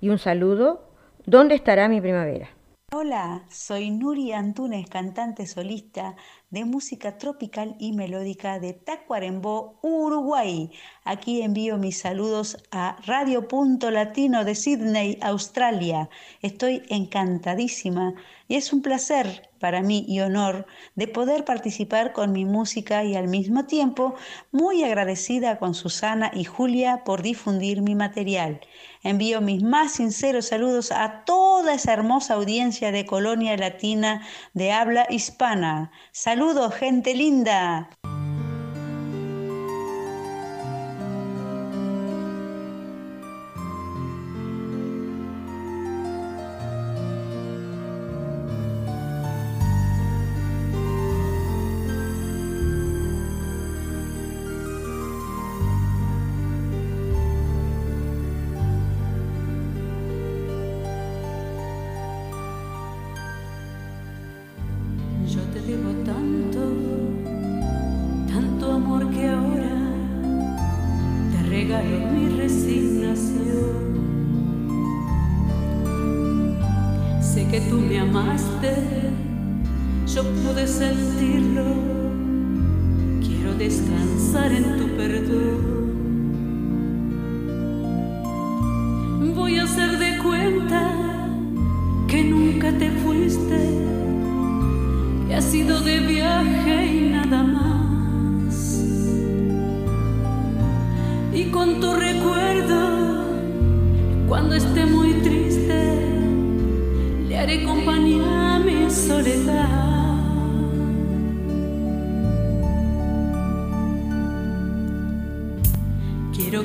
y 0.00 0.10
un 0.10 0.18
saludo. 0.18 0.82
¿Dónde 1.26 1.54
estará 1.54 1.88
mi 1.88 2.00
primavera? 2.00 2.48
Hola, 2.90 3.44
soy 3.50 3.90
Nuri 3.90 4.32
Antunes, 4.32 4.88
cantante 4.88 5.46
solista 5.46 6.16
de 6.48 6.64
música 6.64 7.18
tropical 7.18 7.76
y 7.78 7.92
melódica 7.92 8.58
de 8.60 8.72
Tacuarembó, 8.72 9.78
Uruguay. 9.82 10.70
Aquí 11.08 11.40
envío 11.40 11.78
mis 11.78 12.00
saludos 12.00 12.58
a 12.70 12.98
Radio 13.06 13.48
Punto 13.48 13.90
Latino 13.90 14.44
de 14.44 14.54
Sydney, 14.54 15.16
Australia. 15.22 16.10
Estoy 16.42 16.82
encantadísima 16.90 18.12
y 18.46 18.56
es 18.56 18.74
un 18.74 18.82
placer 18.82 19.48
para 19.58 19.80
mí 19.80 20.04
y 20.06 20.20
honor 20.20 20.66
de 20.96 21.08
poder 21.08 21.46
participar 21.46 22.12
con 22.12 22.32
mi 22.32 22.44
música 22.44 23.04
y 23.04 23.16
al 23.16 23.26
mismo 23.26 23.64
tiempo 23.64 24.16
muy 24.52 24.84
agradecida 24.84 25.58
con 25.58 25.72
Susana 25.72 26.30
y 26.34 26.44
Julia 26.44 27.04
por 27.06 27.22
difundir 27.22 27.80
mi 27.80 27.94
material. 27.94 28.60
Envío 29.02 29.40
mis 29.40 29.62
más 29.62 29.92
sinceros 29.92 30.48
saludos 30.48 30.92
a 30.92 31.24
toda 31.24 31.72
esa 31.72 31.94
hermosa 31.94 32.34
audiencia 32.34 32.92
de 32.92 33.06
Colonia 33.06 33.56
Latina 33.56 34.26
de 34.52 34.72
habla 34.72 35.06
hispana. 35.08 35.90
Saludos, 36.12 36.74
gente 36.74 37.14
linda. 37.14 37.88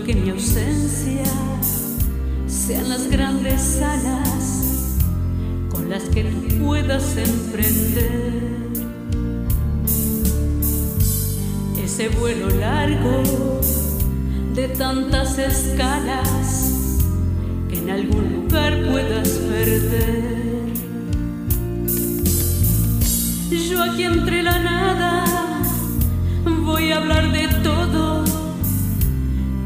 Que 0.05 0.15
mi 0.15 0.31
ausencia 0.31 1.23
sean 2.45 2.89
las 2.89 3.09
grandes 3.09 3.81
alas 3.81 4.97
con 5.71 5.89
las 5.89 6.03
que 6.03 6.25
tú 6.25 6.65
puedas 6.65 7.15
emprender 7.15 8.43
ese 11.81 12.09
vuelo 12.09 12.49
largo 12.49 13.23
de 14.53 14.67
tantas 14.67 15.37
escalas 15.37 16.99
que 17.69 17.77
en 17.77 17.89
algún 17.89 18.33
lugar 18.33 18.73
puedas 18.91 19.29
perder. 19.29 20.73
Yo 23.69 23.83
aquí 23.83 24.03
entre 24.03 24.43
la 24.43 24.59
nada 24.59 25.25
voy 26.65 26.91
a 26.91 26.97
hablar 26.97 27.31
de 27.31 27.47
todo 27.63 28.32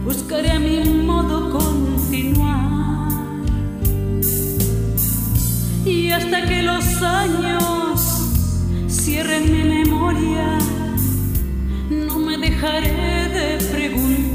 buscaré 0.08 0.52
a 0.52 0.60
mi 0.60 0.80
modo 1.06 1.50
continuar. 1.52 3.12
Y 5.86 6.12
hasta 6.12 6.48
que 6.48 6.64
los 6.64 6.86
años 7.02 8.00
cierren 8.88 9.52
mi 9.52 9.64
memoria, 9.64 10.58
no 11.90 12.20
me 12.20 12.38
dejaré 12.38 13.30
de 13.38 13.66
preguntar. 13.66 14.27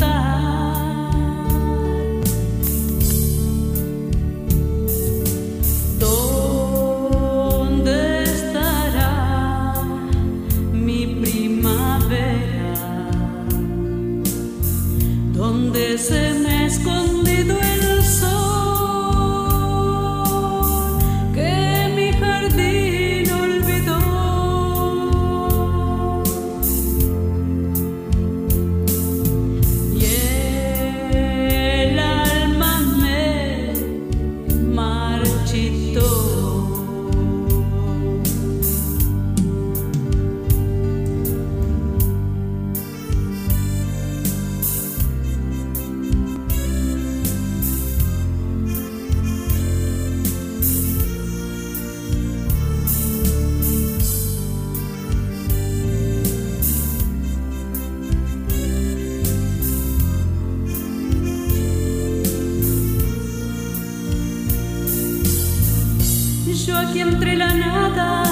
Yo 66.66 66.78
aquí 66.78 67.00
entre 67.00 67.34
la 67.34 67.52
nada 67.54 68.22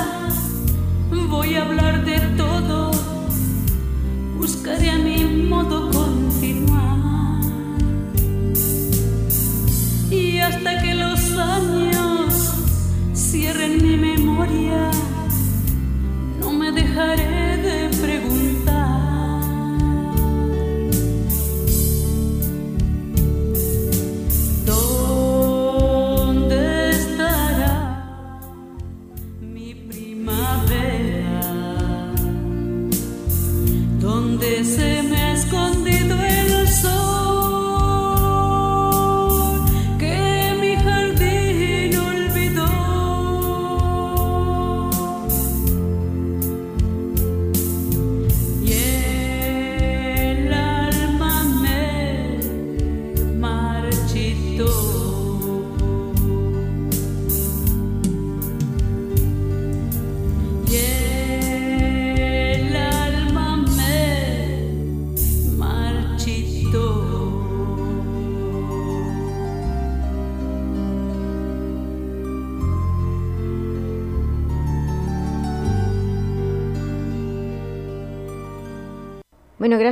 voy 1.30 1.54
a 1.54 1.62
hablar 1.62 2.04
de 2.04 2.18
todo. 2.36 2.90
Buscaré 4.36 4.90
a 4.90 4.98
mi 4.98 5.19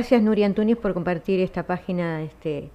gracias 0.09 0.25
Nuria 0.25 0.47
Antunes 0.47 0.75
por 0.75 0.95
compartir 0.95 1.39
esta 1.39 1.67
página, 1.67 2.23
este, 2.23 2.71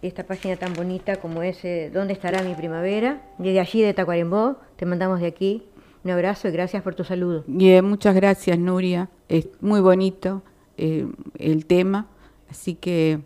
esta 0.00 0.24
página 0.24 0.56
tan 0.56 0.72
bonita 0.72 1.16
como 1.16 1.42
es 1.42 1.62
eh, 1.62 1.90
¿Dónde 1.92 2.14
estará 2.14 2.42
mi 2.42 2.54
primavera? 2.54 3.20
Desde 3.36 3.60
allí 3.60 3.82
de 3.82 3.92
Tacuarembó, 3.92 4.56
te 4.76 4.86
mandamos 4.86 5.20
de 5.20 5.26
aquí 5.26 5.64
un 6.04 6.10
abrazo 6.10 6.48
y 6.48 6.52
gracias 6.52 6.82
por 6.82 6.94
tu 6.94 7.04
saludo. 7.04 7.44
Eh, 7.60 7.82
muchas 7.82 8.14
gracias 8.14 8.58
Nuria, 8.58 9.10
es 9.28 9.46
muy 9.60 9.80
bonito 9.80 10.40
eh, 10.78 11.06
el 11.38 11.66
tema, 11.66 12.06
así 12.48 12.74
que 12.74 13.18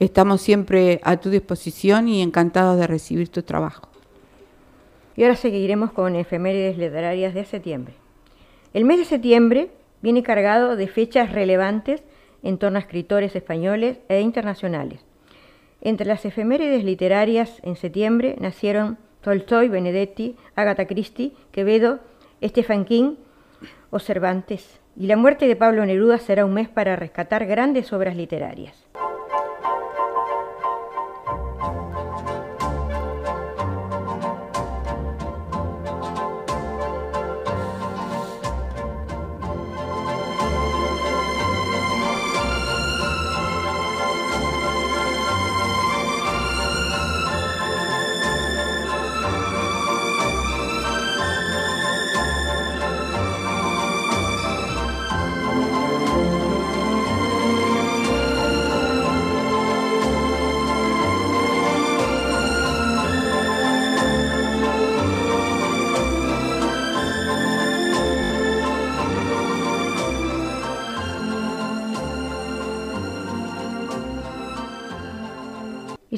estamos 0.00 0.40
siempre 0.40 1.00
a 1.02 1.18
tu 1.18 1.28
disposición 1.28 2.08
y 2.08 2.22
encantados 2.22 2.78
de 2.78 2.86
recibir 2.86 3.28
tu 3.28 3.42
trabajo. 3.42 3.86
Y 5.14 5.24
ahora 5.24 5.36
seguiremos 5.36 5.92
con 5.92 6.16
efemérides 6.16 6.78
literarias 6.78 7.34
de 7.34 7.44
septiembre. 7.44 7.92
El 8.72 8.86
mes 8.86 8.96
de 8.96 9.04
septiembre 9.04 9.68
viene 10.02 10.22
cargado 10.22 10.76
de 10.76 10.88
fechas 10.88 11.32
relevantes 11.32 12.02
en 12.42 12.58
torno 12.58 12.78
a 12.78 12.80
escritores 12.80 13.34
españoles 13.34 13.98
e 14.08 14.20
internacionales. 14.20 15.04
Entre 15.80 16.06
las 16.06 16.24
efemérides 16.24 16.84
literarias 16.84 17.60
en 17.62 17.76
septiembre 17.76 18.36
nacieron 18.40 18.98
Tolstoy, 19.20 19.68
Benedetti, 19.68 20.36
Agatha 20.54 20.86
Christie, 20.86 21.32
Quevedo, 21.50 22.00
Stephen 22.42 22.84
King 22.84 23.16
o 23.90 23.98
Cervantes. 23.98 24.80
Y 24.96 25.06
la 25.08 25.16
muerte 25.16 25.46
de 25.48 25.56
Pablo 25.56 25.84
Neruda 25.84 26.18
será 26.18 26.44
un 26.44 26.54
mes 26.54 26.68
para 26.68 26.96
rescatar 26.96 27.46
grandes 27.46 27.92
obras 27.92 28.16
literarias. 28.16 28.85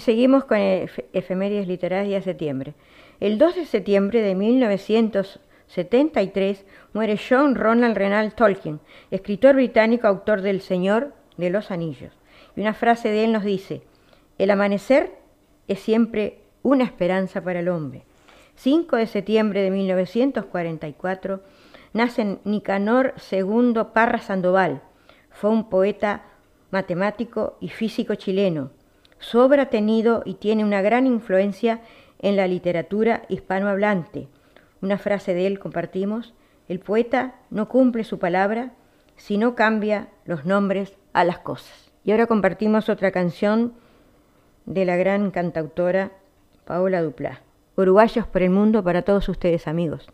Seguimos 0.09 0.47
con 0.47 0.57
efemérides 1.13 1.69
literarias 1.69 2.25
de 2.25 2.33
septiembre. 2.33 2.73
El 3.21 3.37
2 3.37 3.57
de 3.57 3.67
septiembre 3.67 4.23
de 4.23 4.35
1973 4.35 6.65
muere 6.95 7.19
John 7.19 7.55
Ronald 7.55 7.95
Renal 7.95 8.35
Tolkien, 8.35 8.81
escritor 9.11 9.57
británico, 9.57 10.07
autor 10.07 10.41
del 10.41 10.63
Señor 10.63 11.13
de 11.37 11.51
los 11.51 11.71
Anillos. 11.71 12.15
Y 12.57 12.63
una 12.63 12.73
frase 12.73 13.11
de 13.11 13.25
él 13.25 13.33
nos 13.33 13.45
dice, 13.45 13.83
el 14.39 14.51
amanecer 14.51 15.13
es 15.67 15.81
siempre 15.81 16.39
una 16.63 16.85
esperanza 16.85 17.45
para 17.45 17.61
el 17.61 17.69
hombre. 17.69 18.05
5 18.55 18.97
de 18.97 19.09
septiembre 19.09 19.61
de 19.61 19.71
1944 19.71 21.43
nace 21.93 22.39
Nicanor 22.45 23.13
II 23.31 23.75
Parra 23.93 24.21
Sandoval. 24.21 24.81
Fue 25.29 25.51
un 25.51 25.69
poeta, 25.69 26.25
matemático 26.71 27.59
y 27.61 27.69
físico 27.69 28.15
chileno 28.15 28.71
su 29.19 29.39
obra 29.39 29.63
ha 29.63 29.67
tenido 29.67 30.23
y 30.25 30.35
tiene 30.35 30.65
una 30.65 30.83
gran 30.83 31.07
influencia 31.07 31.81
en 32.21 32.37
la 32.37 32.47
literatura 32.47 33.23
hispanohablante. 33.29 34.29
Una 34.81 34.99
frase 34.99 35.35
de 35.35 35.47
él 35.47 35.59
compartimos, 35.59 36.35
el 36.69 36.81
poeta 36.81 37.37
no 37.51 37.69
cumple 37.69 38.05
su 38.05 38.19
palabra, 38.19 38.73
sino 39.17 39.55
cambia 39.55 40.09
los 40.25 40.45
nombres 40.45 40.97
a 41.13 41.25
las 41.25 41.39
cosas. 41.39 41.91
Y 42.05 42.13
ahora 42.13 42.27
compartimos 42.27 42.89
otra 42.89 43.11
canción 43.11 43.75
de 44.67 44.85
la 44.85 44.97
gran 44.97 45.31
cantautora 45.31 46.13
Paola 46.65 47.03
Duplá. 47.03 47.43
Uruguayos 47.77 48.27
por 48.27 48.43
el 48.43 48.51
mundo 48.51 48.85
para 48.85 49.03
todos 49.03 49.29
ustedes 49.29 49.67
amigos. 49.67 50.09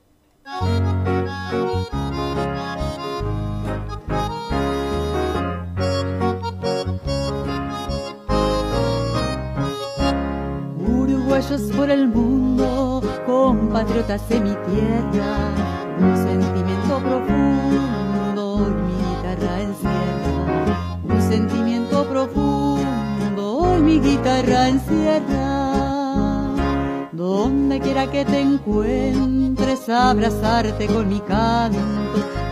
Por 11.62 11.88
el 11.88 12.08
mundo, 12.08 13.00
compatriotas 13.26 14.28
de 14.28 14.40
mi 14.40 14.50
tierra, 14.50 15.52
un 16.00 16.16
sentimiento 16.16 16.98
profundo 16.98 18.66
y 18.66 18.72
mi 18.82 18.96
guitarra 18.98 19.60
encierra, 19.60 20.98
un 21.08 21.22
sentimiento 21.22 22.04
profundo 22.06 23.76
y 23.78 23.82
mi 23.82 24.00
guitarra 24.00 24.68
encierra. 24.68 25.70
Donde 27.12 27.78
quiera 27.78 28.10
que 28.10 28.24
te 28.24 28.40
encuentres, 28.40 29.88
abrazarte 29.88 30.88
con 30.88 31.08
mi 31.08 31.20
canto, 31.20 31.78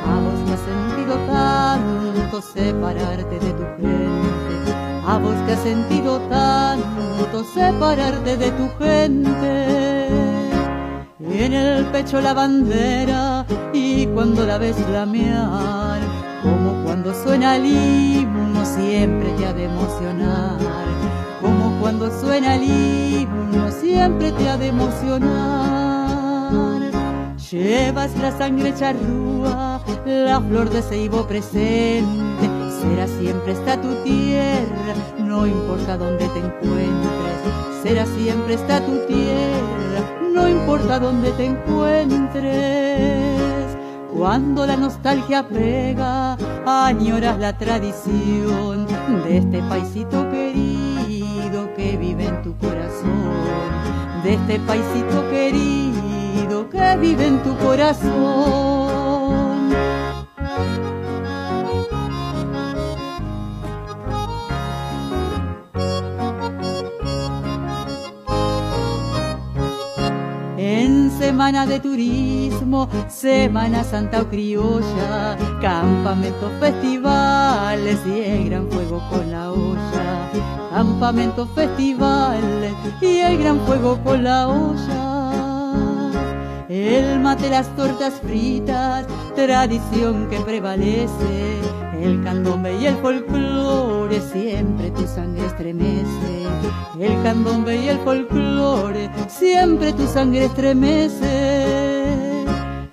a 0.07 0.21
vos 0.21 0.39
me 0.47 0.53
ha 0.53 0.59
sentido 0.59 1.17
tanto 1.27 2.41
separarte 2.41 3.35
de 3.41 3.53
tu 3.53 3.65
gente, 3.81 4.42
a 5.07 5.19
vos 5.19 5.35
que 5.47 5.53
has 5.53 5.63
sentido 5.63 6.21
tanto 6.29 7.45
separarte 7.45 8.37
de 8.37 8.51
tu 8.53 8.69
gente. 8.79 10.09
Y 11.19 11.43
en 11.43 11.53
el 11.53 11.87
pecho 11.87 12.21
la 12.21 12.35
bandera 12.35 13.47
y 13.73 14.07
cuando 14.07 14.45
la 14.47 14.59
ves 14.59 14.77
flamear, 14.77 16.01
como 16.43 16.85
cuando 16.85 17.15
suena 17.15 17.57
el 17.57 17.65
himno 17.65 18.65
siempre 18.65 19.31
te 19.33 19.47
ha 19.47 19.53
de 19.53 19.65
emocionar. 19.65 20.59
Como 21.41 21.81
cuando 21.81 22.11
suena 22.21 22.57
el 22.57 22.65
himno 22.65 23.71
siempre 23.71 24.33
te 24.33 24.49
ha 24.49 24.57
de 24.57 24.69
emocionar. 24.69 26.13
Llevas 27.51 28.17
la 28.17 28.31
sangre 28.37 28.75
charrúa, 28.75 29.81
la 30.07 30.41
flor 30.41 30.71
de 30.71 30.81
ceibo 30.83 31.27
presente, 31.27 32.49
será 32.83 33.07
siempre 33.07 33.53
esta 33.53 33.81
tu 33.81 33.95
tierra, 34.03 34.95
no 35.19 35.47
importa 35.47 35.97
dónde 35.97 36.29
te 36.29 36.41
encuentres, 36.41 37.39
será 37.83 38.05
siempre 38.07 38.55
esta 38.55 38.85
tu 38.85 38.99
tierra, 39.07 40.01
no 40.35 40.49
importa 40.49 40.99
dónde 40.99 41.31
te 41.33 41.45
encuentres. 41.47 42.51
Cuando 44.13 44.67
la 44.67 44.77
nostalgia 44.77 45.47
pega, 45.49 46.37
añoras 46.67 47.39
la 47.39 47.57
tradición 47.57 48.87
de 49.25 49.39
este 49.39 49.63
paisito 49.63 50.29
querido 50.31 51.73
que 51.75 51.97
vive 51.97 52.27
en 52.27 52.43
tu 52.43 52.57
corazón, 52.59 53.31
de 54.25 54.35
este 54.35 54.59
paisito 54.61 55.31
querido 55.31 56.69
que 56.69 56.97
vive 57.01 57.27
en 57.29 57.43
tu 57.43 57.57
corazón. 57.59 59.23
Semana 71.23 71.67
de 71.67 71.79
turismo, 71.79 72.89
Semana 73.09 73.85
Santa 73.85 74.23
o 74.23 74.29
criolla, 74.29 75.39
campamentos, 75.61 76.51
festivales 76.59 78.01
y 78.05 78.21
el 78.23 78.51
gran 78.51 78.69
fuego 78.69 79.01
con 79.09 79.31
la 79.31 79.53
olla. 79.53 80.29
Campamentos, 80.73 81.49
festivales 81.55 82.75
y 83.01 83.21
el 83.21 83.39
gran 83.39 83.61
fuego 83.61 84.01
con 84.03 84.25
la 84.25 84.49
olla. 84.49 86.13
El 86.69 87.21
mate, 87.21 87.51
las 87.51 87.69
tortas 87.77 88.15
fritas, 88.15 89.07
tradición 89.37 90.29
que 90.29 90.41
prevalece. 90.41 91.61
El 92.03 92.21
candombe 92.25 92.81
y 92.81 92.87
el 92.87 92.97
folclore, 92.97 94.02
siempre 94.21 94.91
tu 94.91 95.07
sangre 95.07 95.47
estremece. 95.47 96.47
El 96.99 97.23
candombe 97.23 97.77
y 97.77 97.89
el 97.89 97.99
folclore, 97.99 99.11
siempre 99.29 99.93
tu 99.93 100.07
sangre 100.07 100.45
estremece. 100.47 102.07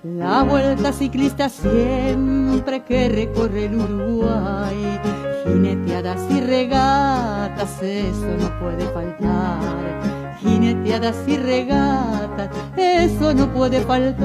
La 0.04 0.42
vuelta 0.42 0.92
ciclista 0.92 1.48
siempre 1.48 2.84
que 2.84 3.08
recorre 3.08 3.66
el 3.66 3.76
Uruguay. 3.76 5.00
Jineteadas 5.44 6.20
y 6.30 6.40
regatas, 6.40 7.82
eso 7.82 8.26
no 8.38 8.58
puede 8.60 8.86
faltar 8.92 10.20
jineteadas 10.42 11.16
y 11.26 11.36
regatas, 11.36 12.48
eso 12.76 13.34
no 13.34 13.52
puede 13.52 13.80
faltar. 13.80 14.20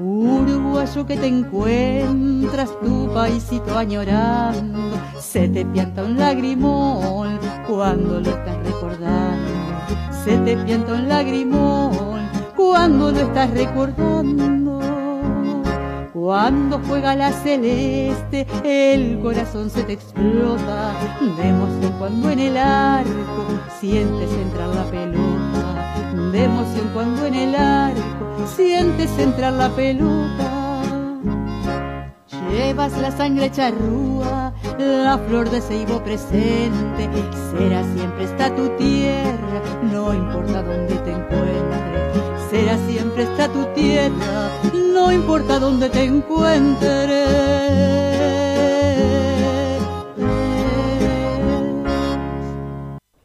Uruguay 0.00 0.57
uruguayo 0.78 1.06
que 1.06 1.16
te 1.16 1.26
encuentras 1.26 2.70
tu 2.80 3.12
paisito 3.12 3.76
añorando, 3.76 4.96
se 5.18 5.48
te 5.48 5.64
pianta 5.66 6.04
un 6.04 6.16
lagrimón 6.16 7.40
cuando 7.66 8.20
lo 8.20 8.30
estás 8.30 8.56
recordando, 8.64 9.50
se 10.24 10.36
te 10.38 10.56
pianta 10.58 10.92
un 10.92 11.08
lagrimón 11.08 12.28
cuando 12.54 13.10
lo 13.10 13.18
estás 13.18 13.50
recordando. 13.50 14.78
Cuando 16.12 16.80
juega 16.86 17.16
la 17.16 17.32
celeste, 17.32 18.46
el 18.62 19.18
corazón 19.20 19.70
se 19.70 19.82
te 19.82 19.94
explota 19.94 20.92
de 21.36 21.48
emoción 21.48 21.92
cuando 21.98 22.30
en 22.30 22.38
el 22.38 22.56
arco 22.56 23.46
sientes 23.80 24.30
entrar 24.32 24.68
la 24.68 24.84
pelota, 24.84 26.30
de 26.30 26.44
emoción 26.44 26.90
cuando 26.92 27.26
en 27.26 27.34
el 27.34 27.54
arco 27.56 28.46
sientes 28.46 29.18
entrar 29.18 29.54
la 29.54 29.70
pelota. 29.70 30.57
Llevas 32.50 32.96
la 32.98 33.10
sangre 33.10 33.50
charrúa, 33.50 34.52
la 34.78 35.18
flor 35.26 35.50
de 35.50 35.60
ceibo 35.60 36.02
presente, 36.02 37.08
será 37.50 37.82
siempre 37.94 38.24
está 38.24 38.54
tu 38.54 38.68
tierra, 38.76 39.62
no 39.82 40.12
importa 40.14 40.62
dónde 40.62 40.94
te 40.96 41.10
encuentres 41.10 41.98
será 42.50 42.78
siempre 42.78 43.24
está 43.24 43.48
tu 43.48 43.64
tierra, 43.74 44.50
no 44.72 45.12
importa 45.12 45.58
dónde 45.58 45.90
te 45.90 46.04
encuentres. 46.04 47.28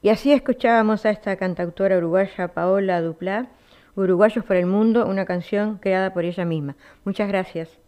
Y 0.01 0.09
así 0.09 0.33
escuchábamos 0.33 1.05
a 1.05 1.11
esta 1.11 1.37
cantautora 1.37 1.97
uruguaya 1.97 2.49
Paola 2.49 3.01
Duplá, 3.01 3.47
Uruguayos 3.95 4.43
por 4.43 4.55
el 4.55 4.65
Mundo, 4.65 5.05
una 5.05 5.23
canción 5.25 5.77
creada 5.77 6.13
por 6.13 6.25
ella 6.25 6.45
misma. 6.45 6.75
Muchas 7.05 7.27
gracias. 7.27 7.82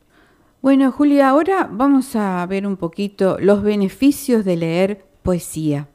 Bueno, 0.66 0.92
Julia, 0.92 1.30
ahora 1.30 1.70
vamos 1.72 2.16
a 2.16 2.44
ver 2.48 2.66
un 2.66 2.76
poquito 2.76 3.38
los 3.40 3.62
beneficios 3.62 4.44
de 4.44 4.58
leer 4.58 5.06
poesía. 5.22 5.90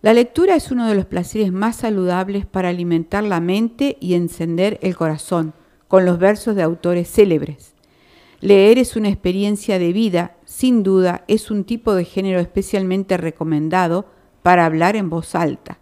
La 0.00 0.14
lectura 0.14 0.54
es 0.54 0.70
uno 0.70 0.86
de 0.86 0.94
los 0.94 1.06
placeres 1.06 1.50
más 1.50 1.74
saludables 1.74 2.46
para 2.46 2.68
alimentar 2.68 3.24
la 3.24 3.40
mente 3.40 3.96
y 3.98 4.14
encender 4.14 4.78
el 4.80 4.94
corazón, 4.94 5.54
con 5.88 6.04
los 6.04 6.20
versos 6.20 6.54
de 6.54 6.62
autores 6.62 7.10
célebres. 7.10 7.74
Leer 8.40 8.78
es 8.78 8.94
una 8.94 9.08
experiencia 9.08 9.80
de 9.80 9.92
vida, 9.92 10.36
sin 10.44 10.84
duda 10.84 11.24
es 11.26 11.50
un 11.50 11.64
tipo 11.64 11.96
de 11.96 12.04
género 12.04 12.38
especialmente 12.38 13.16
recomendado 13.16 14.06
para 14.44 14.66
hablar 14.66 14.94
en 14.94 15.10
voz 15.10 15.34
alta. 15.34 15.80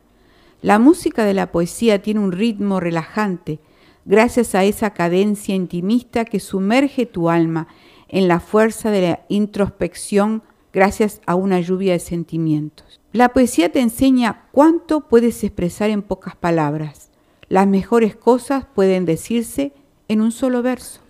La 0.62 0.78
música 0.78 1.26
de 1.26 1.34
la 1.34 1.52
poesía 1.52 2.00
tiene 2.00 2.20
un 2.20 2.32
ritmo 2.32 2.80
relajante, 2.80 3.60
gracias 4.04 4.54
a 4.54 4.64
esa 4.64 4.90
cadencia 4.90 5.54
intimista 5.54 6.24
que 6.24 6.40
sumerge 6.40 7.06
tu 7.06 7.30
alma 7.30 7.68
en 8.08 8.28
la 8.28 8.40
fuerza 8.40 8.90
de 8.90 9.02
la 9.02 9.20
introspección 9.28 10.42
gracias 10.72 11.20
a 11.26 11.34
una 11.34 11.60
lluvia 11.60 11.92
de 11.92 11.98
sentimientos. 11.98 13.00
La 13.12 13.30
poesía 13.30 13.72
te 13.72 13.80
enseña 13.80 14.48
cuánto 14.52 15.08
puedes 15.08 15.42
expresar 15.42 15.90
en 15.90 16.02
pocas 16.02 16.36
palabras. 16.36 17.10
Las 17.48 17.66
mejores 17.66 18.14
cosas 18.14 18.66
pueden 18.74 19.04
decirse 19.04 19.72
en 20.08 20.20
un 20.20 20.30
solo 20.30 20.62
verso. 20.62 21.00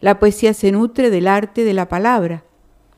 La 0.00 0.18
poesía 0.18 0.54
se 0.54 0.72
nutre 0.72 1.10
del 1.10 1.28
arte 1.28 1.64
de 1.64 1.74
la 1.74 1.88
palabra, 1.88 2.44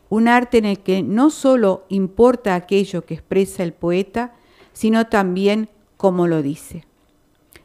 un 0.09 0.29
arte 0.29 0.59
en 0.59 0.67
el 0.67 0.79
que 0.79 1.03
no 1.03 1.31
solo 1.31 1.85
importa 1.89 2.55
aquello 2.55 3.05
que 3.05 3.15
expresa 3.15 3.63
el 3.63 3.73
poeta, 3.73 4.35
sino 4.73 5.07
también 5.07 5.69
cómo 5.97 6.27
lo 6.27 6.43
dice. 6.43 6.85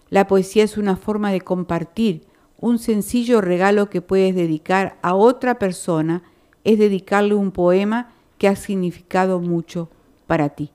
La 0.09 0.27
poesía 0.27 0.63
es 0.63 0.77
una 0.77 0.95
forma 0.95 1.31
de 1.31 1.41
compartir, 1.41 2.27
un 2.59 2.79
sencillo 2.79 3.41
regalo 3.41 3.89
que 3.89 4.01
puedes 4.01 4.35
dedicar 4.35 4.97
a 5.01 5.13
otra 5.13 5.59
persona 5.59 6.23
es 6.63 6.79
dedicarle 6.79 7.35
un 7.35 7.51
poema 7.51 8.13
que 8.37 8.47
ha 8.47 8.55
significado 8.55 9.39
mucho 9.39 9.89
para 10.25 10.49
ti. 10.49 10.71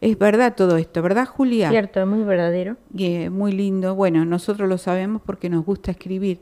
Es 0.00 0.18
verdad 0.18 0.54
todo 0.56 0.76
esto, 0.76 1.00
¿verdad, 1.00 1.26
Julia? 1.26 1.70
Cierto, 1.70 2.04
muy 2.06 2.24
verdadero. 2.24 2.76
Y, 2.92 3.28
muy 3.30 3.52
lindo. 3.52 3.94
Bueno, 3.94 4.24
nosotros 4.24 4.68
lo 4.68 4.76
sabemos 4.78 5.22
porque 5.24 5.48
nos 5.48 5.64
gusta 5.64 5.92
escribir. 5.92 6.40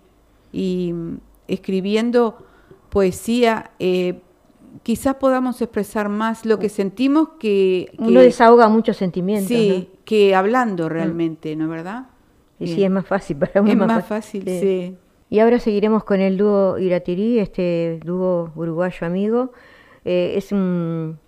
Y 0.50 0.92
mm, 0.94 1.18
escribiendo 1.46 2.38
poesía, 2.88 3.72
eh, 3.78 4.22
quizás 4.82 5.16
podamos 5.16 5.60
expresar 5.60 6.08
más 6.08 6.46
lo 6.46 6.58
que 6.58 6.70
sentimos 6.70 7.28
que... 7.38 7.92
Uno 7.98 8.20
desahoga 8.20 8.68
muchos 8.70 8.96
sentimientos. 8.96 9.48
Sí, 9.48 9.90
que 10.06 10.34
hablando 10.34 10.86
mm. 10.86 10.88
realmente, 10.88 11.54
¿no 11.54 11.64
es 11.64 11.70
verdad? 11.70 12.06
Y 12.60 12.68
sí, 12.68 12.84
es 12.84 12.90
más 12.90 13.06
fácil 13.06 13.36
para 13.38 13.62
uno. 13.62 13.70
Es 13.70 13.76
más, 13.76 14.06
fácil, 14.06 14.44
sí. 14.44 14.96
Y 15.28 15.38
ahora 15.38 15.58
seguiremos 15.58 16.04
con 16.04 16.20
el 16.20 16.36
dúo 16.36 16.78
Iratirí, 16.78 17.38
este 17.38 18.00
dúo 18.04 18.52
uruguayo 18.54 19.06
amigo. 19.06 19.52
Eh, 20.04 20.34
es 20.36 20.52
un 20.52 21.18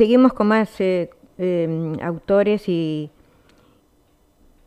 Seguimos 0.00 0.32
con 0.32 0.46
más 0.46 0.80
eh, 0.80 1.10
em, 1.36 2.00
autores 2.00 2.70
y, 2.70 3.10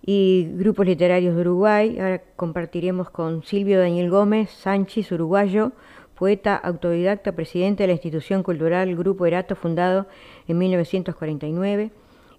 grupos 0.05 0.85
literarios 0.85 1.33
de 1.33 1.41
Uruguay. 1.41 1.97
Ahora 1.99 2.21
compartiremos 2.35 3.09
con 3.09 3.41
Silvio 3.41 3.79
Daniel 3.79 4.11
Gómez 4.11 4.51
Sánchez, 4.51 5.11
uruguayo, 5.11 5.71
poeta 6.13 6.55
autodidacta, 6.55 7.31
presidente 7.31 7.81
de 7.81 7.87
la 7.87 7.93
institución 7.93 8.43
cultural 8.43 8.95
Grupo 8.95 9.25
Erato, 9.25 9.55
fundado 9.55 10.05
en 10.47 10.59
1949, 10.59 11.89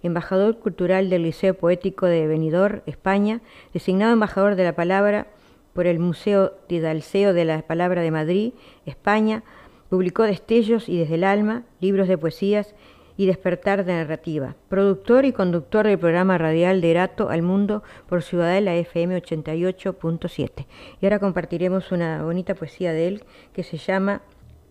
embajador 0.05 0.61
cultural 0.61 1.11
del 1.11 1.25
Liceo 1.25 1.55
Poético 1.55 2.07
de 2.07 2.29
Benidorm, 2.29 2.83
España, 2.87 3.41
designado 3.73 4.13
embajador 4.13 4.55
de 4.55 4.63
la 4.63 4.77
palabra 4.77 5.27
por 5.73 5.89
el 5.89 5.99
Museo 5.99 6.53
Tidalceo 6.69 7.35
de 7.35 7.45
la 7.45 7.63
Palabra 7.63 8.03
de 8.03 8.13
Madrid, 8.13 8.53
España, 8.87 9.43
publicó 9.89 10.23
Destellos 10.25 10.89
y 10.89 10.99
Desde 10.99 11.17
el 11.17 11.25
Alma, 11.25 11.65
libros 11.81 12.09
de 12.09 12.19
poesías 12.19 12.75
y 13.17 13.27
Despertar 13.27 13.85
de 13.85 13.93
Narrativa, 13.93 14.57
productor 14.69 15.25
y 15.25 15.33
conductor 15.33 15.87
del 15.87 15.99
programa 15.99 16.37
radial 16.39 16.81
de 16.81 16.91
Erato 16.91 17.29
al 17.29 17.43
Mundo 17.43 17.83
por 18.09 18.23
Ciudadela 18.23 18.75
FM 18.75 19.21
88.7. 19.23 20.67
Y 21.01 21.07
ahora 21.07 21.21
compartiremos 21.21 21.93
una 21.93 22.23
bonita 22.25 22.55
poesía 22.55 22.93
de 22.93 23.09
él 23.09 23.25
que 23.53 23.63
se 23.63 23.77
llama 23.77 24.23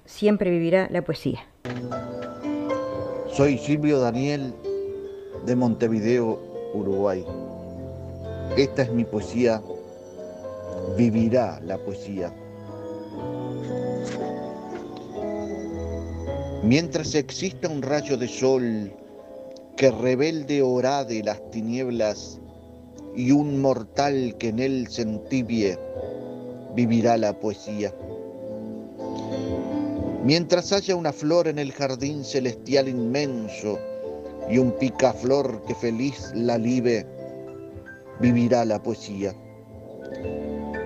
Siempre 0.06 0.50
vivirá 0.50 0.90
la 0.92 1.04
poesía. 1.04 1.48
Soy 3.32 3.58
Silvio 3.58 4.00
Daniel 4.00 4.54
de 5.46 5.56
Montevideo, 5.56 6.40
Uruguay. 6.74 7.26
Esta 8.58 8.84
es 8.84 8.92
mi 8.92 9.06
poesía, 9.06 9.62
vivirá 10.98 11.60
la 11.62 11.78
poesía. 11.78 12.34
Mientras 16.64 17.14
exista 17.14 17.68
un 17.68 17.82
rayo 17.82 18.16
de 18.16 18.30
sol 18.30 18.90
que 19.76 19.92
rebelde 19.92 20.62
orade 20.62 21.22
las 21.22 21.52
tinieblas 21.52 22.40
y 23.18 23.32
un 23.32 23.60
mortal 23.60 24.34
que 24.40 24.48
en 24.48 24.60
él 24.60 24.88
se 24.90 25.02
entibie, 25.02 25.78
vivirá 26.74 27.18
la 27.18 27.38
poesía. 27.38 27.94
Mientras 30.24 30.72
haya 30.72 30.96
una 30.96 31.12
flor 31.12 31.50
en 31.50 31.60
el 31.60 31.74
jardín 31.74 32.24
celestial 32.24 32.88
inmenso 32.88 33.78
y 34.50 34.58
un 34.58 34.72
picaflor 34.72 35.66
que 35.66 35.76
feliz 35.76 36.32
la 36.34 36.58
libe, 36.58 37.06
vivirá 38.22 38.64
la 38.64 38.82
poesía. 38.82 39.36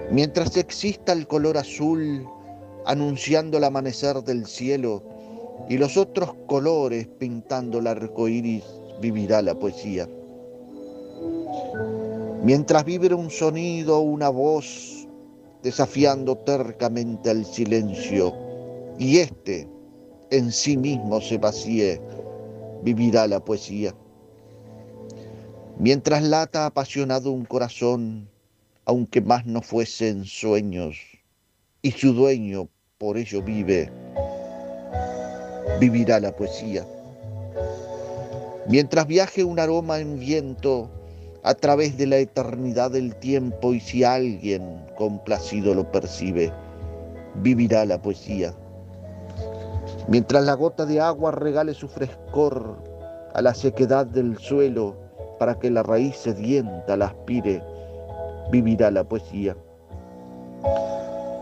Mientras 0.10 0.58
exista 0.58 1.14
el 1.14 1.28
color 1.28 1.56
azul 1.56 2.28
anunciando 2.88 3.60
el 3.60 3.64
amanecer 3.64 4.24
del 4.24 4.48
cielo, 4.48 5.04
y 5.70 5.78
los 5.78 5.98
otros 5.98 6.34
colores 6.48 7.08
pintando 7.20 7.80
el 7.80 7.88
arco 7.88 8.28
iris 8.28 8.64
vivirá 9.02 9.42
la 9.42 9.58
poesía. 9.58 10.08
Mientras 12.44 12.86
vibre 12.86 13.14
un 13.16 13.30
sonido, 13.30 14.00
una 14.00 14.30
voz 14.30 15.08
desafiando 15.64 16.38
tercamente 16.38 17.30
al 17.30 17.46
silencio, 17.46 18.34
y 18.98 19.18
éste 19.18 19.68
en 20.32 20.52
sí 20.52 20.78
mismo 20.78 21.20
se 21.20 21.38
vacíe, 21.38 22.02
vivirá 22.84 23.28
la 23.28 23.44
poesía. 23.44 23.94
Mientras 25.80 26.24
lata 26.24 26.66
apasionado 26.66 27.32
un 27.32 27.46
corazón, 27.46 28.30
aunque 28.86 29.22
más 29.22 29.46
no 29.46 29.62
fuesen 29.62 30.26
sueños, 30.26 30.98
y 31.82 31.92
su 31.92 32.14
dueño 32.14 32.70
por 32.98 33.18
ello 33.18 33.42
vive, 33.42 33.92
vivirá 35.80 36.20
la 36.20 36.36
poesía. 36.36 36.86
Mientras 38.68 39.08
viaje 39.08 39.44
un 39.44 39.60
aroma 39.60 40.00
en 40.00 40.20
viento 40.20 40.90
a 41.44 41.54
través 41.54 41.98
de 41.98 42.08
la 42.08 42.18
eternidad 42.18 42.92
del 42.92 43.16
tiempo 43.16 43.74
y 43.74 43.80
si 43.80 44.04
alguien 44.04 44.86
complacido 44.98 45.74
lo 45.74 45.90
percibe, 45.92 46.52
vivirá 47.36 47.86
la 47.86 48.02
poesía. 48.02 48.54
Mientras 50.08 50.44
la 50.44 50.54
gota 50.54 50.86
de 50.86 51.00
agua 51.00 51.32
regale 51.32 51.74
su 51.74 51.88
frescor 51.88 52.78
a 53.34 53.42
la 53.42 53.54
sequedad 53.54 54.06
del 54.06 54.38
suelo 54.38 54.96
para 55.40 55.60
que 55.60 55.70
la 55.70 55.84
raíz 55.84 56.18
sedienta 56.18 56.98
la 56.98 57.08
aspire, 57.08 57.62
vivirá 58.52 58.92
la 58.92 59.04
poesía. 59.04 59.56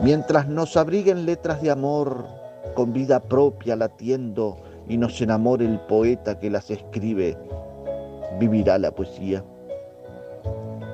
Mientras 0.01 0.47
nos 0.47 0.75
abriguen 0.77 1.25
letras 1.25 1.61
de 1.61 1.71
amor, 1.71 2.25
con 2.75 2.93
vida 2.93 3.19
propia 3.19 3.75
latiendo 3.75 4.57
y 4.87 4.97
nos 4.97 5.19
enamore 5.21 5.65
el 5.65 5.79
poeta 5.81 6.39
que 6.39 6.49
las 6.49 6.69
escribe, 6.69 7.37
vivirá 8.39 8.77
la 8.77 8.91
poesía. 8.91 9.43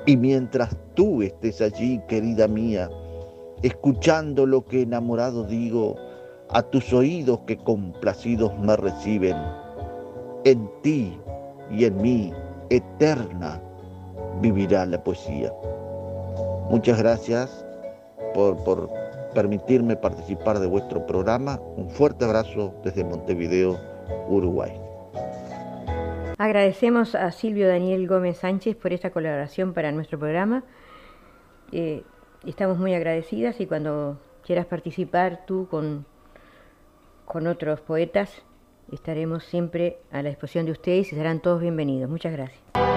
Y 0.06 0.16
mientras 0.16 0.74
tú 0.94 1.22
estés 1.22 1.60
allí, 1.60 2.00
querida 2.08 2.48
mía, 2.48 2.88
escuchando 3.62 4.46
lo 4.46 4.64
que 4.64 4.82
enamorado 4.82 5.44
digo, 5.44 5.96
a 6.48 6.62
tus 6.62 6.92
oídos 6.92 7.40
que 7.46 7.56
complacidos 7.56 8.56
me 8.58 8.76
reciben, 8.76 9.36
en 10.44 10.70
ti 10.82 11.18
y 11.70 11.84
en 11.84 11.96
mí, 12.02 12.32
eterna, 12.70 13.60
vivirá 14.40 14.86
la 14.86 15.02
poesía. 15.02 15.52
Muchas 16.70 16.98
gracias 16.98 17.64
por, 18.34 18.56
por 18.64 19.01
permitirme 19.34 19.96
participar 19.96 20.58
de 20.58 20.66
vuestro 20.66 21.06
programa. 21.06 21.58
Un 21.76 21.90
fuerte 21.90 22.24
abrazo 22.24 22.74
desde 22.84 23.04
Montevideo, 23.04 23.78
Uruguay. 24.28 24.72
Agradecemos 26.38 27.14
a 27.14 27.30
Silvio 27.30 27.68
Daniel 27.68 28.06
Gómez 28.08 28.38
Sánchez 28.38 28.76
por 28.76 28.92
esta 28.92 29.10
colaboración 29.10 29.74
para 29.74 29.92
nuestro 29.92 30.18
programa. 30.18 30.64
Eh, 31.70 32.02
estamos 32.44 32.78
muy 32.78 32.94
agradecidas 32.94 33.60
y 33.60 33.66
cuando 33.66 34.18
quieras 34.44 34.66
participar 34.66 35.44
tú 35.46 35.68
con, 35.70 36.04
con 37.24 37.46
otros 37.46 37.80
poetas, 37.80 38.42
estaremos 38.90 39.44
siempre 39.44 39.98
a 40.10 40.22
la 40.22 40.30
disposición 40.30 40.66
de 40.66 40.72
ustedes 40.72 41.12
y 41.12 41.16
serán 41.16 41.40
todos 41.40 41.60
bienvenidos. 41.60 42.10
Muchas 42.10 42.32
gracias. 42.32 42.91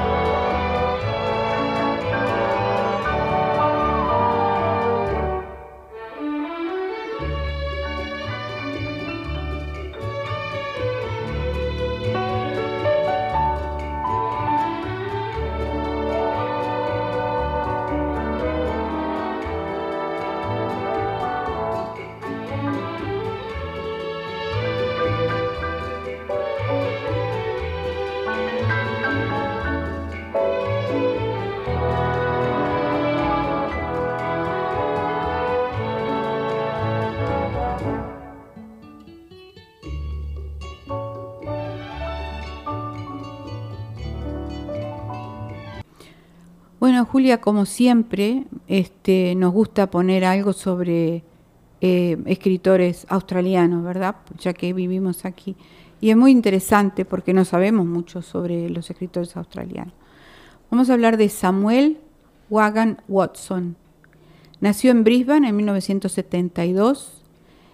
Julia, 47.16 47.40
como 47.40 47.66
siempre, 47.66 48.44
este, 48.68 49.36
nos 49.36 49.54
gusta 49.54 49.90
poner 49.90 50.26
algo 50.26 50.52
sobre 50.52 51.24
eh, 51.80 52.18
escritores 52.26 53.06
australianos, 53.08 53.86
¿verdad? 53.86 54.18
Ya 54.38 54.52
que 54.52 54.74
vivimos 54.74 55.24
aquí. 55.24 55.56
Y 56.02 56.10
es 56.10 56.18
muy 56.18 56.32
interesante 56.32 57.06
porque 57.06 57.32
no 57.32 57.46
sabemos 57.46 57.86
mucho 57.86 58.22
sobre 58.22 58.70
los 58.70 58.90
escritores 58.90 59.38
australianos. 59.38 59.94
Vamos 60.70 60.90
a 60.90 60.94
hablar 60.94 61.16
de 61.16 61.30
Samuel 61.30 62.00
Wagan 62.50 63.02
Watson. 63.08 63.78
Nació 64.60 64.92
en 64.92 65.06
Brisbane 65.06 65.48
en 65.48 65.56
1972. 65.56 67.24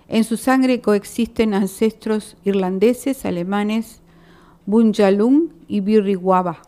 En 0.08 0.24
su 0.24 0.38
sangre 0.38 0.82
coexisten 0.82 1.56
ancestros 1.56 2.38
irlandeses, 2.46 3.26
alemanes, 3.26 4.02
Bunjalung 4.68 5.50
y 5.68 5.80
Birriwaba 5.80 6.62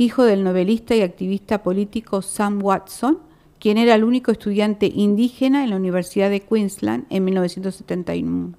hijo 0.00 0.24
del 0.24 0.44
novelista 0.44 0.96
y 0.96 1.02
activista 1.02 1.62
político 1.62 2.22
Sam 2.22 2.62
Watson, 2.62 3.18
quien 3.58 3.76
era 3.76 3.94
el 3.94 4.02
único 4.02 4.32
estudiante 4.32 4.86
indígena 4.86 5.62
en 5.62 5.68
la 5.68 5.76
Universidad 5.76 6.30
de 6.30 6.40
Queensland 6.40 7.04
en 7.10 7.22
1971. 7.26 8.54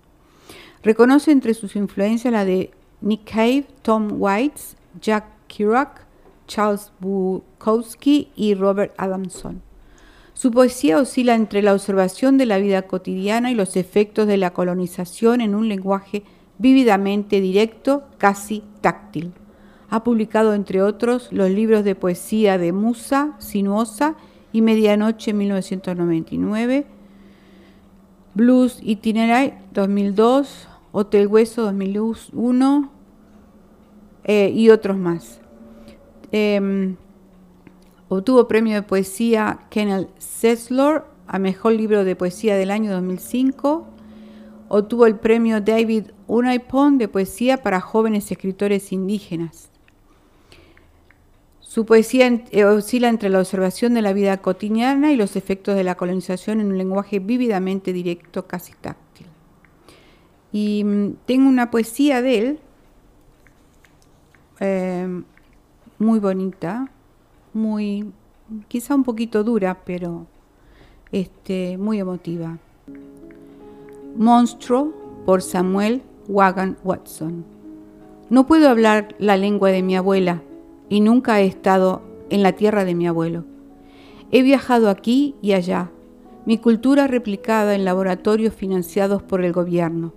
Reconoce 0.84 1.32
entre 1.32 1.56
sus 1.56 1.76
influencias 1.76 2.32
la 2.32 2.46
de 2.46 2.70
Nick 3.02 3.32
Cave, 3.32 3.66
Tom 3.82 4.22
Waits, 4.22 4.78
Jack 5.02 5.26
Kerouac, 5.48 6.06
Charles 6.48 6.92
Bukowski 7.00 8.30
y 8.36 8.54
Robert 8.54 8.94
Adamson. 8.98 9.64
Su 10.36 10.52
poesía 10.52 11.00
oscila 11.00 11.34
entre 11.34 11.64
la 11.64 11.74
observación 11.74 12.38
de 12.38 12.46
la 12.46 12.60
vida 12.60 12.84
cotidiana 12.84 13.50
y 13.50 13.56
los 13.56 13.78
efectos 13.78 14.28
de 14.28 14.38
la 14.38 14.54
colonización 14.54 15.42
en 15.42 15.56
un 15.56 15.70
lenguaje 15.70 16.22
vívidamente 16.60 17.42
directo, 17.42 18.04
casi 18.20 18.64
táctil. 18.82 19.34
Ha 19.92 20.06
publicado, 20.06 20.54
entre 20.54 20.82
otros, 20.82 21.28
los 21.34 21.50
libros 21.50 21.84
de 21.84 21.96
poesía 21.96 22.58
de 22.58 22.72
Musa, 22.72 23.36
Sinuosa 23.40 24.16
y 24.54 24.62
Medianoche 24.62 25.34
1999, 25.34 26.86
Blues 28.34 28.80
Itinerary 28.82 29.54
2002, 29.74 30.70
Hotel 30.94 31.28
Hueso 31.28 31.64
2001 31.64 32.90
eh, 34.24 34.54
y 34.56 34.70
otros 34.70 34.98
más. 34.98 35.42
Em, 36.32 36.96
obtuvo 38.08 38.48
premio 38.48 38.76
de 38.76 38.84
poesía 38.84 39.60
Kenneth 39.70 40.08
Seslor 40.20 41.06
a 41.28 41.38
Mejor 41.38 41.74
Libro 41.74 42.06
de 42.06 42.16
Poesía 42.16 42.56
del 42.56 42.72
año 42.72 42.94
2005. 42.94 43.86
Obtuvo 44.70 45.06
el 45.06 45.18
premio 45.18 45.60
David 45.60 46.12
Unaipon 46.28 46.98
de 46.98 47.10
Poesía 47.10 47.62
para 47.62 47.82
Jóvenes 47.82 48.32
Escritores 48.32 48.94
Indígenas. 48.94 49.71
Su 51.72 51.86
poesía 51.86 52.28
eh, 52.28 52.66
oscila 52.66 53.08
entre 53.08 53.30
la 53.30 53.40
observación 53.40 53.94
de 53.94 54.02
la 54.02 54.12
vida 54.12 54.36
cotidiana 54.42 55.14
y 55.14 55.16
los 55.16 55.38
efectos 55.38 55.74
de 55.74 55.86
la 55.86 55.96
colonización 55.96 56.60
en 56.60 56.68
un 56.68 56.78
lenguaje 56.78 57.20
vívidamente 57.20 57.94
directo, 57.94 58.46
casi 58.46 58.74
táctil. 58.74 59.28
Y 60.52 60.84
mm, 60.84 61.14
tengo 61.26 61.48
una 61.48 61.72
poesía 61.72 62.22
de 62.22 62.38
él, 62.38 62.60
eh, 64.60 65.24
muy 65.98 66.20
bonita, 66.20 66.92
muy, 67.54 68.12
quizá 68.68 68.94
un 68.94 69.06
poquito 69.06 69.42
dura, 69.46 69.78
pero 69.86 70.28
este, 71.14 71.78
muy 71.78 72.02
emotiva. 72.02 72.58
Monstruo 74.18 74.94
por 75.26 75.42
Samuel 75.42 76.02
Wagan 76.28 76.76
Watson. 76.84 77.46
No 78.30 78.46
puedo 78.46 78.68
hablar 78.68 79.16
la 79.20 79.38
lengua 79.38 79.70
de 79.70 79.84
mi 79.84 79.96
abuela 79.96 80.44
y 80.92 81.00
nunca 81.00 81.40
he 81.40 81.46
estado 81.46 82.02
en 82.30 82.44
la 82.44 82.52
tierra 82.52 82.84
de 82.84 82.96
mi 82.96 83.08
abuelo. 83.08 83.46
He 84.30 84.44
viajado 84.44 84.90
aquí 84.90 85.36
y 85.42 85.54
allá, 85.54 85.90
mi 86.46 86.58
cultura 86.58 87.08
replicada 87.08 87.76
en 87.76 87.86
laboratorios 87.86 88.54
financiados 88.54 89.24
por 89.24 89.42
el 89.42 89.54
gobierno. 89.54 90.14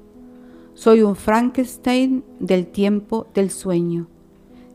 Soy 0.74 1.02
un 1.02 1.14
Frankenstein 1.14 2.24
del 2.40 2.66
tiempo 2.66 3.28
del 3.34 3.50
sueño, 3.50 4.08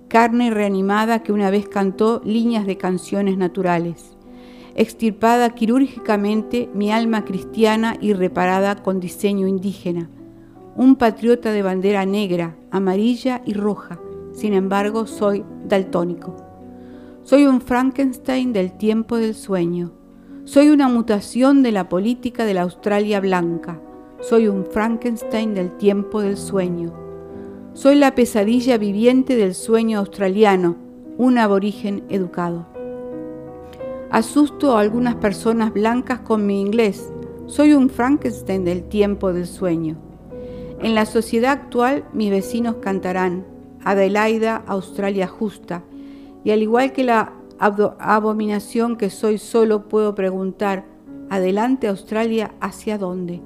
carne 0.08 0.52
reanimada 0.52 1.22
que 1.22 1.34
una 1.34 1.52
vez 1.52 1.68
cantó 1.68 2.22
líneas 2.24 2.66
de 2.66 2.78
canciones 2.78 3.38
naturales, 3.38 4.16
extirpada 4.76 5.50
quirúrgicamente 5.50 6.70
mi 6.74 6.94
alma 6.94 7.26
cristiana 7.26 7.98
y 8.00 8.14
reparada 8.14 8.82
con 8.82 9.02
diseño 9.02 9.48
indígena, 9.48 10.10
un 10.78 10.96
patriota 10.96 11.52
de 11.52 11.62
bandera 11.62 12.06
negra, 12.06 12.56
amarilla 12.72 13.42
y 13.46 13.52
roja, 13.52 14.00
sin 14.40 14.54
embargo, 14.54 15.06
soy 15.06 15.44
daltónico. 15.66 16.34
Soy 17.24 17.46
un 17.46 17.60
Frankenstein 17.60 18.54
del 18.54 18.72
tiempo 18.78 19.18
del 19.18 19.36
sueño. 19.36 19.92
Soy 20.46 20.70
una 20.70 20.88
mutación 20.88 21.62
de 21.62 21.74
la 21.74 21.90
política 21.90 22.46
de 22.46 22.54
la 22.54 22.62
Australia 22.62 23.20
blanca. 23.20 23.82
Soy 24.22 24.48
un 24.48 24.66
Frankenstein 24.66 25.54
del 25.54 25.76
tiempo 25.76 26.22
del 26.22 26.38
sueño. 26.38 26.94
Soy 27.74 27.96
la 27.96 28.16
pesadilla 28.16 28.78
viviente 28.78 29.36
del 29.36 29.54
sueño 29.54 30.00
australiano, 30.00 30.78
un 31.18 31.38
aborigen 31.38 32.06
educado. 32.08 32.66
Asusto 34.10 34.78
a 34.78 34.80
algunas 34.80 35.16
personas 35.16 35.74
blancas 35.74 36.22
con 36.22 36.46
mi 36.46 36.62
inglés. 36.62 37.12
Soy 37.48 37.74
un 37.74 37.90
Frankenstein 37.90 38.64
del 38.64 38.84
tiempo 38.84 39.34
del 39.34 39.48
sueño. 39.48 39.98
En 40.82 40.96
la 40.96 41.06
sociedad 41.06 41.52
actual 41.52 42.06
mis 42.14 42.32
vecinos 42.32 42.78
cantarán, 42.78 43.59
Adelaida, 43.90 44.64
Australia 44.68 45.28
justa. 45.28 45.84
Y 46.44 46.52
al 46.52 46.62
igual 46.62 46.92
que 46.92 47.04
la 47.04 47.34
abominación 47.60 48.98
que 48.98 49.10
soy 49.10 49.38
solo, 49.38 49.90
puedo 49.90 50.14
preguntar, 50.14 50.86
adelante 51.30 51.88
Australia, 51.88 52.54
¿hacia 52.62 52.98
dónde? 52.98 53.42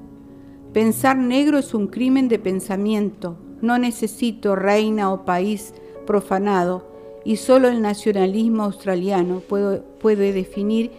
Pensar 0.72 1.16
negro 1.16 1.58
es 1.58 1.72
un 1.72 1.86
crimen 1.86 2.28
de 2.28 2.38
pensamiento. 2.38 3.36
No 3.62 3.78
necesito 3.78 4.54
reina 4.54 5.12
o 5.12 5.24
país 5.24 5.72
profanado 6.06 6.86
y 7.24 7.36
solo 7.36 7.68
el 7.68 7.80
nacionalismo 7.80 8.64
australiano 8.64 9.40
puede 9.40 10.32
definir 10.32 10.90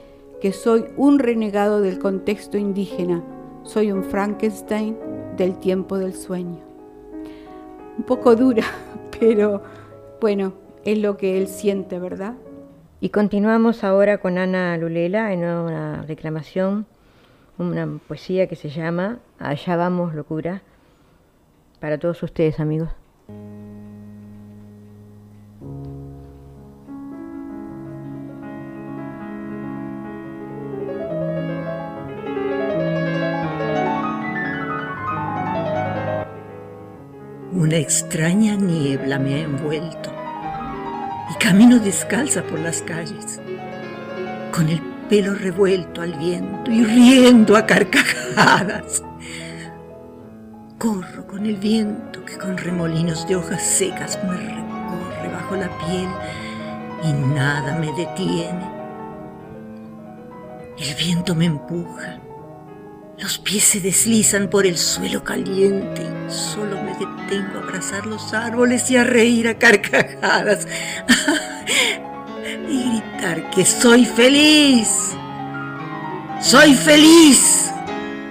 que 0.42 0.54
soy 0.54 0.86
un 0.98 1.20
renegado 1.20 1.82
del 1.82 2.00
contexto 2.00 2.58
indígena. 2.58 3.24
Soy 3.64 3.92
un 3.92 4.04
Frankenstein 4.04 4.98
del 5.38 5.60
tiempo 5.60 5.98
del 5.98 6.14
sueño. 6.16 6.60
Un 7.98 8.04
poco 8.04 8.36
dura, 8.36 8.64
pero 9.20 9.62
bueno, 10.22 10.54
es 10.84 10.98
lo 10.98 11.18
que 11.18 11.38
él 11.38 11.48
siente, 11.48 12.00
¿verdad? 12.00 12.34
Y 13.02 13.10
continuamos 13.10 13.84
ahora 13.84 14.20
con 14.20 14.38
Ana 14.38 14.78
Lulela 14.78 15.34
en 15.34 15.44
una 15.44 16.04
declamación, 16.08 16.86
una 17.58 18.00
poesía 18.08 18.48
que 18.48 18.56
se 18.56 18.70
llama 18.70 19.20
Allá 19.38 19.76
vamos, 19.76 20.16
locura, 20.16 20.62
para 21.80 21.98
todos 22.00 22.24
ustedes, 22.24 22.60
amigos. 22.60 22.90
Una 37.76 37.82
extraña 37.82 38.56
niebla 38.56 39.20
me 39.20 39.34
ha 39.34 39.40
envuelto 39.40 40.10
y 41.30 41.38
camino 41.44 41.78
descalza 41.78 42.42
por 42.42 42.58
las 42.58 42.82
calles, 42.82 43.42
con 44.54 44.70
el 44.70 44.82
pelo 45.10 45.36
revuelto 45.36 46.02
al 46.02 46.14
viento 46.14 46.72
y 46.72 46.86
riendo 46.86 47.58
a 47.58 47.66
carcajadas. 47.66 49.04
Corro 50.78 51.28
con 51.28 51.46
el 51.46 51.58
viento 51.58 52.24
que 52.24 52.38
con 52.38 52.58
remolinos 52.58 53.28
de 53.28 53.36
hojas 53.36 53.62
secas 53.62 54.18
me 54.24 54.38
recorre 54.38 55.28
bajo 55.34 55.58
la 55.58 55.68
piel 55.80 56.08
y 57.04 57.12
nada 57.12 57.78
me 57.78 57.92
detiene. 57.92 58.72
El 60.80 60.96
viento 60.96 61.36
me 61.36 61.44
empuja, 61.44 62.22
los 63.20 63.38
pies 63.38 63.64
se 63.64 63.80
deslizan 63.80 64.50
por 64.50 64.66
el 64.66 64.78
suelo 64.78 65.24
caliente 65.24 66.02
y 66.02 66.32
solo 66.32 66.82
me 66.84 66.92
detengo 66.92 67.58
a 67.58 67.62
abrazar 67.62 68.06
los 68.06 68.34
árboles 68.34 68.92
y 68.92 68.98
a 68.98 69.04
reír 69.04 69.48
a 69.48 69.58
carcajadas 69.58 70.68
y 72.70 72.90
gritar 72.90 73.50
que 73.52 73.64
soy 73.64 74.06
feliz. 74.06 74.90
Soy 76.42 76.74
feliz. 76.74 77.72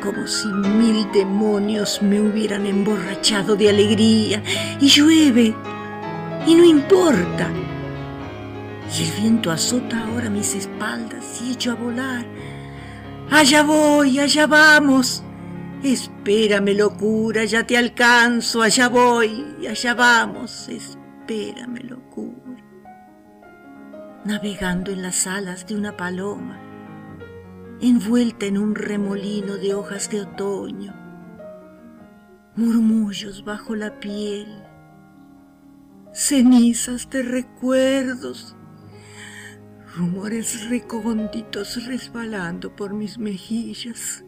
Como 0.02 0.26
si 0.26 0.48
mil 0.48 1.10
demonios 1.12 2.02
me 2.02 2.20
hubieran 2.20 2.66
emborrachado 2.66 3.56
de 3.56 3.70
alegría. 3.70 4.42
Y 4.80 4.88
llueve. 4.88 5.54
Y 6.46 6.54
no 6.54 6.64
importa. 6.64 7.50
Y 8.96 9.02
el 9.02 9.10
viento 9.12 9.50
azota 9.50 9.98
ahora 9.98 10.28
mis 10.28 10.54
espaldas 10.54 11.40
y 11.42 11.52
echo 11.52 11.72
a 11.72 11.74
volar 11.74 12.24
Allá 13.30 13.62
voy, 13.62 14.18
allá 14.18 14.46
vamos. 14.46 15.22
Espérame, 15.82 16.74
locura, 16.74 17.44
ya 17.44 17.66
te 17.66 17.76
alcanzo. 17.76 18.62
Allá 18.62 18.88
voy, 18.88 19.66
allá 19.68 19.94
vamos. 19.94 20.68
Espérame, 20.68 21.80
locura. 21.88 22.34
Navegando 24.24 24.90
en 24.90 25.02
las 25.02 25.26
alas 25.26 25.66
de 25.66 25.76
una 25.76 25.96
paloma, 25.96 26.58
envuelta 27.80 28.46
en 28.46 28.56
un 28.56 28.74
remolino 28.74 29.56
de 29.56 29.74
hojas 29.74 30.08
de 30.10 30.22
otoño, 30.22 30.94
murmullos 32.56 33.44
bajo 33.44 33.74
la 33.74 34.00
piel, 34.00 34.62
cenizas 36.12 37.10
de 37.10 37.22
recuerdos 37.22 38.56
rumores 39.96 40.68
recónditos 40.68 41.84
resbalando 41.86 42.74
por 42.74 42.92
mis 42.92 43.16
mejillas, 43.16 44.24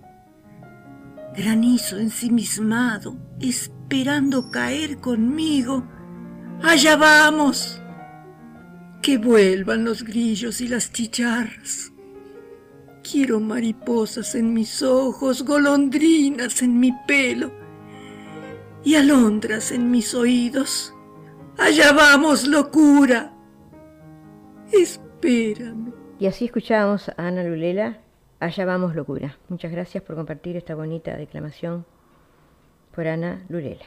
granizo 1.34 1.98
ensimismado, 1.98 3.16
esperando 3.40 4.50
caer 4.50 4.98
conmigo. 4.98 5.86
Allá 6.62 6.96
vamos. 6.96 7.82
Que 9.02 9.18
vuelvan 9.18 9.84
los 9.84 10.02
grillos 10.02 10.60
y 10.60 10.68
las 10.68 10.92
chicharras. 10.92 11.92
Quiero 13.08 13.38
mariposas 13.38 14.34
en 14.34 14.52
mis 14.52 14.82
ojos, 14.82 15.42
golondrinas 15.44 16.62
en 16.62 16.80
mi 16.80 16.92
pelo 17.06 17.52
y 18.84 18.94
alondras 18.94 19.70
en 19.70 19.90
mis 19.90 20.14
oídos. 20.14 20.92
Allá 21.58 21.92
vamos, 21.92 22.46
locura. 22.46 23.32
Y 25.22 26.26
así 26.26 26.46
escuchamos 26.46 27.08
a 27.08 27.26
Ana 27.26 27.42
Lulela, 27.42 27.98
Allá 28.38 28.66
vamos 28.66 28.94
locura. 28.94 29.38
Muchas 29.48 29.72
gracias 29.72 30.02
por 30.02 30.14
compartir 30.14 30.56
esta 30.56 30.74
bonita 30.74 31.16
declamación 31.16 31.86
por 32.94 33.06
Ana 33.08 33.44
Lulela. 33.48 33.84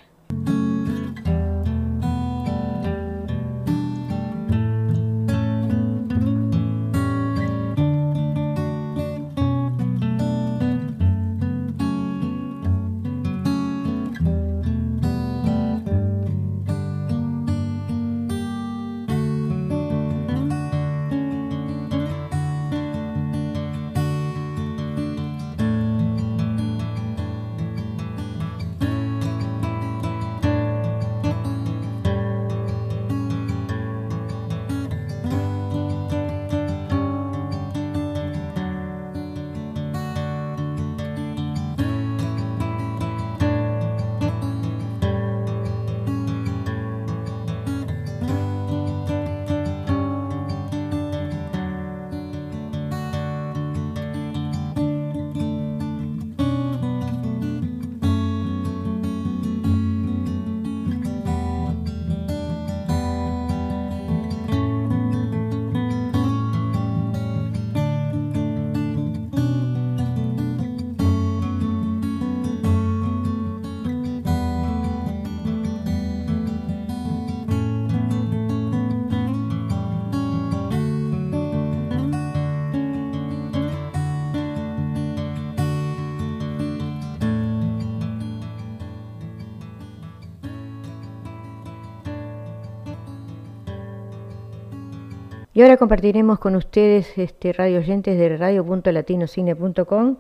Y 95.60 95.62
ahora 95.62 95.76
compartiremos 95.76 96.40
con 96.40 96.56
ustedes, 96.56 97.18
este, 97.18 97.52
radio 97.52 97.80
oyentes 97.80 98.18
de 98.18 98.38
radio.latinocine.com, 98.38 100.16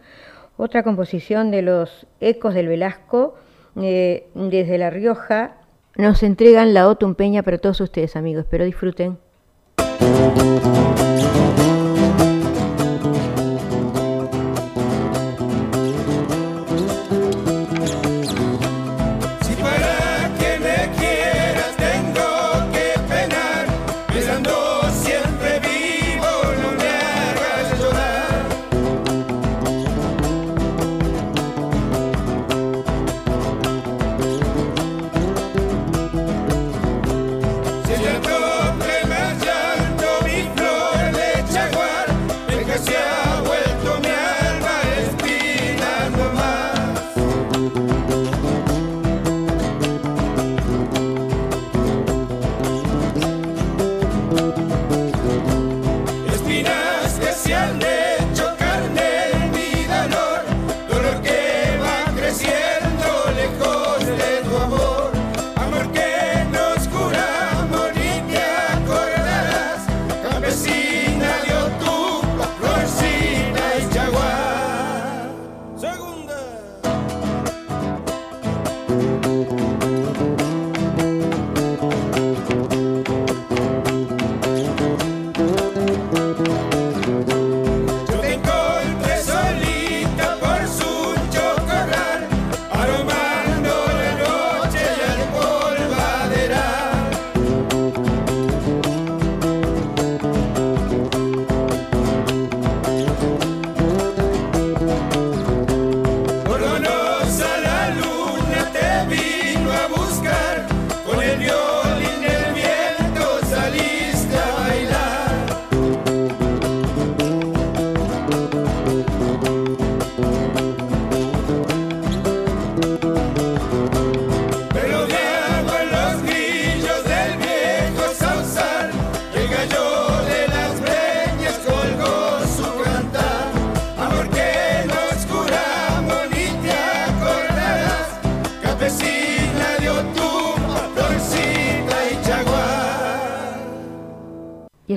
otra 0.57 0.83
composición 0.83 1.49
de 1.49 1.61
los 1.61 2.07
ecos 2.19 2.53
del 2.53 2.67
Velasco 2.67 3.35
eh, 3.77 4.27
desde 4.35 4.77
La 4.77 4.89
Rioja. 4.89 5.55
Nos 5.95 6.23
entregan 6.23 6.73
la 6.73 6.89
Otumpeña 6.89 7.41
para 7.41 7.57
todos 7.57 7.79
ustedes, 7.79 8.17
amigos. 8.17 8.43
Espero 8.43 8.65
disfruten. 8.65 9.17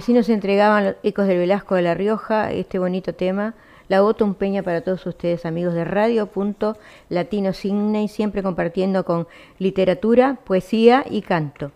Así 0.03 0.13
nos 0.13 0.29
entregaban 0.29 0.85
los 0.85 0.95
ecos 1.05 1.29
del 1.29 1.39
Velasco 1.39 1.77
de 1.77 1.83
La 1.83 1.95
Rioja, 1.95 2.51
este 2.51 2.81
bonito 2.81 3.15
tema. 3.15 3.55
La 3.87 4.01
voto 4.01 4.25
un 4.25 4.35
peña 4.35 4.65
para 4.65 4.81
todos 4.81 5.07
ustedes, 5.07 5.47
amigos 5.47 5.75
de 5.75 5.85
Radio 5.85 6.27
Punto 6.27 6.77
Latino 7.09 7.53
y 7.53 8.09
siempre 8.09 8.43
compartiendo 8.43 9.05
con 9.05 9.29
literatura, 9.61 10.41
poesía 10.45 11.05
y 11.09 11.23
canto. 11.23 11.71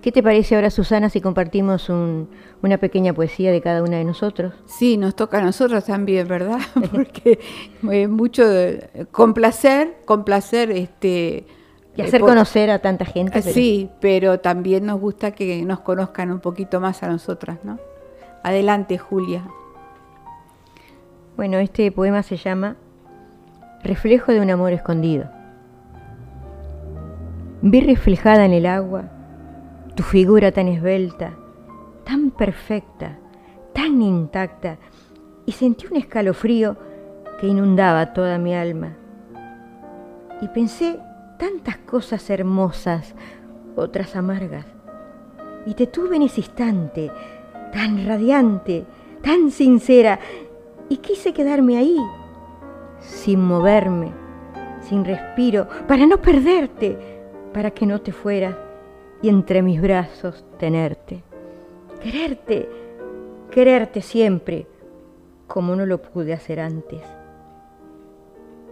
¿Qué 0.00 0.10
te 0.10 0.20
parece 0.20 0.56
ahora, 0.56 0.70
Susana, 0.70 1.10
si 1.10 1.20
compartimos 1.20 1.88
una 1.88 2.78
pequeña 2.78 3.12
poesía 3.12 3.52
de 3.52 3.60
cada 3.60 3.84
una 3.84 3.98
de 3.98 4.04
nosotros? 4.04 4.54
Sí, 4.66 4.96
nos 4.96 5.14
toca 5.14 5.38
a 5.38 5.42
nosotros 5.42 5.84
también, 5.84 6.26
¿verdad? 6.26 6.58
Porque 6.90 7.38
mucho 8.08 8.48
de, 8.48 9.06
complacer, 9.12 9.98
complacer 10.06 10.72
este 10.72 11.46
y 11.96 12.02
hacer 12.02 12.20
conocer 12.20 12.70
a 12.70 12.78
tanta 12.78 13.04
gente. 13.04 13.42
Sí, 13.42 13.90
pero 14.00 14.40
también 14.40 14.86
nos 14.86 15.00
gusta 15.00 15.32
que 15.32 15.62
nos 15.64 15.80
conozcan 15.80 16.30
un 16.30 16.40
poquito 16.40 16.80
más 16.80 17.02
a 17.02 17.08
nosotras, 17.08 17.58
¿no? 17.64 17.78
Adelante, 18.42 18.98
Julia. 18.98 19.44
Bueno, 21.36 21.58
este 21.58 21.90
poema 21.92 22.22
se 22.22 22.36
llama 22.36 22.76
Reflejo 23.82 24.32
de 24.32 24.40
un 24.40 24.50
amor 24.50 24.72
escondido. 24.72 25.28
Vi 27.62 27.80
reflejada 27.80 28.44
en 28.44 28.52
el 28.52 28.66
agua 28.66 29.04
tu 29.94 30.02
figura 30.02 30.52
tan 30.52 30.68
esbelta, 30.68 31.32
tan 32.04 32.30
perfecta, 32.30 33.18
tan 33.72 34.00
intacta, 34.00 34.78
y 35.44 35.52
sentí 35.52 35.86
un 35.86 35.96
escalofrío 35.96 36.76
que 37.40 37.46
inundaba 37.46 38.12
toda 38.12 38.38
mi 38.38 38.54
alma. 38.54 38.96
Y 40.40 40.48
pensé 40.48 40.98
tantas 41.42 41.76
cosas 41.78 42.30
hermosas, 42.30 43.16
otras 43.74 44.14
amargas. 44.14 44.64
Y 45.66 45.74
te 45.74 45.88
tuve 45.88 46.14
en 46.14 46.22
ese 46.22 46.40
instante, 46.40 47.10
tan 47.72 48.06
radiante, 48.06 48.84
tan 49.22 49.50
sincera, 49.50 50.20
y 50.88 50.98
quise 50.98 51.32
quedarme 51.32 51.78
ahí, 51.78 51.96
sin 53.00 53.40
moverme, 53.40 54.12
sin 54.82 55.04
respiro, 55.04 55.66
para 55.88 56.06
no 56.06 56.22
perderte, 56.22 56.96
para 57.52 57.72
que 57.72 57.86
no 57.86 58.00
te 58.00 58.12
fueras 58.12 58.54
y 59.20 59.28
entre 59.28 59.62
mis 59.62 59.82
brazos 59.82 60.44
tenerte. 60.60 61.24
Quererte, 62.00 62.68
quererte 63.50 64.00
siempre, 64.00 64.68
como 65.48 65.74
no 65.74 65.86
lo 65.86 66.00
pude 66.00 66.34
hacer 66.34 66.60
antes. 66.60 67.02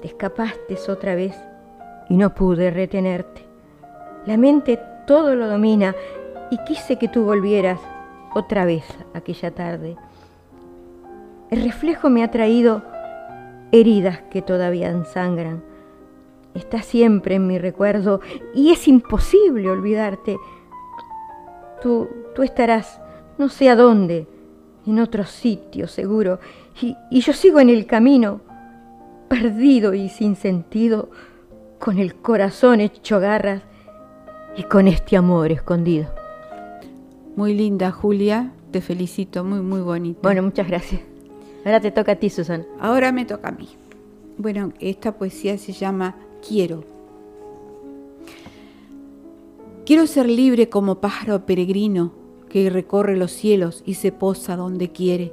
Te 0.02 0.06
escapaste 0.06 0.76
otra 0.88 1.16
vez 1.16 1.34
y 2.10 2.16
no 2.16 2.34
pude 2.34 2.70
retenerte. 2.70 3.46
La 4.26 4.36
mente 4.36 4.78
todo 5.06 5.34
lo 5.34 5.48
domina 5.48 5.94
y 6.50 6.58
quise 6.64 6.96
que 6.96 7.08
tú 7.08 7.24
volvieras 7.24 7.80
otra 8.34 8.66
vez 8.66 8.84
aquella 9.14 9.52
tarde. 9.52 9.96
El 11.50 11.62
reflejo 11.62 12.10
me 12.10 12.22
ha 12.22 12.30
traído 12.30 12.82
heridas 13.72 14.20
que 14.30 14.42
todavía 14.42 14.90
ensangran. 14.90 15.62
Está 16.54 16.82
siempre 16.82 17.36
en 17.36 17.46
mi 17.46 17.58
recuerdo 17.58 18.20
y 18.54 18.72
es 18.72 18.88
imposible 18.88 19.70
olvidarte. 19.70 20.36
Tú, 21.80 22.08
tú 22.34 22.42
estarás 22.42 23.00
no 23.38 23.48
sé 23.48 23.70
a 23.70 23.76
dónde, 23.76 24.26
en 24.86 24.98
otro 24.98 25.24
sitio 25.24 25.86
seguro, 25.86 26.40
y, 26.82 26.96
y 27.10 27.20
yo 27.20 27.32
sigo 27.32 27.60
en 27.60 27.70
el 27.70 27.86
camino, 27.86 28.40
perdido 29.28 29.94
y 29.94 30.08
sin 30.08 30.36
sentido, 30.36 31.08
con 31.80 31.98
el 31.98 32.14
corazón 32.14 32.80
hecho 32.80 33.18
garras 33.18 33.62
y 34.56 34.62
con 34.64 34.86
este 34.86 35.16
amor 35.16 35.50
escondido. 35.50 36.08
Muy 37.34 37.54
linda, 37.54 37.90
Julia. 37.90 38.52
Te 38.70 38.80
felicito, 38.82 39.42
muy, 39.42 39.60
muy 39.60 39.80
bonita. 39.80 40.20
Bueno, 40.22 40.42
muchas 40.42 40.68
gracias. 40.68 41.00
Ahora 41.64 41.80
te 41.80 41.90
toca 41.90 42.12
a 42.12 42.16
ti, 42.16 42.30
Susana. 42.30 42.64
Ahora 42.78 43.10
me 43.12 43.24
toca 43.24 43.48
a 43.48 43.52
mí. 43.52 43.68
Bueno, 44.36 44.72
esta 44.78 45.12
poesía 45.12 45.56
se 45.58 45.72
llama 45.72 46.16
Quiero. 46.46 46.84
Quiero 49.86 50.06
ser 50.06 50.28
libre 50.28 50.68
como 50.68 50.96
pájaro 50.96 51.46
peregrino 51.46 52.12
que 52.48 52.68
recorre 52.68 53.16
los 53.16 53.32
cielos 53.32 53.82
y 53.86 53.94
se 53.94 54.12
posa 54.12 54.54
donde 54.54 54.92
quiere 54.92 55.32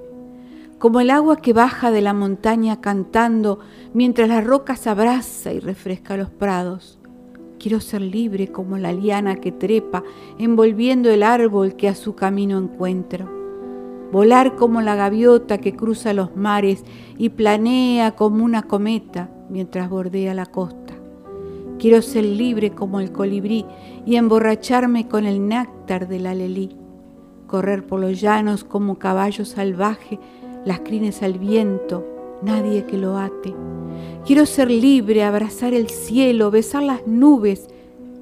como 0.79 0.99
el 0.99 1.09
agua 1.09 1.37
que 1.37 1.53
baja 1.53 1.89
de 1.91 2.01
la 2.01 2.13
montaña 2.13 2.81
cantando 2.81 3.59
mientras 3.93 4.29
la 4.29 4.41
roca 4.41 4.75
se 4.75 4.89
abraza 4.89 5.51
y 5.53 5.59
refresca 5.59 6.17
los 6.17 6.29
prados. 6.29 6.99
Quiero 7.59 7.79
ser 7.79 8.01
libre 8.01 8.51
como 8.51 8.77
la 8.77 8.93
liana 8.93 9.37
que 9.37 9.51
trepa 9.51 10.03
envolviendo 10.37 11.09
el 11.09 11.23
árbol 11.23 11.75
que 11.75 11.89
a 11.89 11.95
su 11.95 12.15
camino 12.15 12.57
encuentro. 12.59 13.35
volar 14.11 14.55
como 14.55 14.81
la 14.81 14.95
gaviota 14.95 15.57
que 15.57 15.75
cruza 15.75 16.13
los 16.13 16.35
mares 16.35 16.85
y 17.17 17.29
planea 17.29 18.15
como 18.15 18.45
una 18.45 18.63
cometa 18.63 19.29
mientras 19.49 19.89
bordea 19.89 20.33
la 20.33 20.45
costa. 20.45 20.93
Quiero 21.77 22.01
ser 22.01 22.23
libre 22.23 22.71
como 22.71 22.99
el 22.99 23.11
colibrí 23.11 23.65
y 24.05 24.15
emborracharme 24.15 25.07
con 25.07 25.25
el 25.25 25.47
néctar 25.47 26.07
del 26.07 26.25
alelí, 26.25 26.69
correr 27.47 27.85
por 27.85 27.99
los 27.99 28.19
llanos 28.21 28.63
como 28.63 28.97
caballo 28.97 29.43
salvaje, 29.43 30.19
las 30.65 30.79
crines 30.81 31.23
al 31.23 31.39
viento, 31.39 32.05
nadie 32.41 32.85
que 32.85 32.97
lo 32.97 33.17
ate. 33.17 33.53
Quiero 34.25 34.45
ser 34.45 34.69
libre, 34.69 35.23
abrazar 35.23 35.73
el 35.73 35.89
cielo, 35.89 36.51
besar 36.51 36.83
las 36.83 37.07
nubes, 37.07 37.67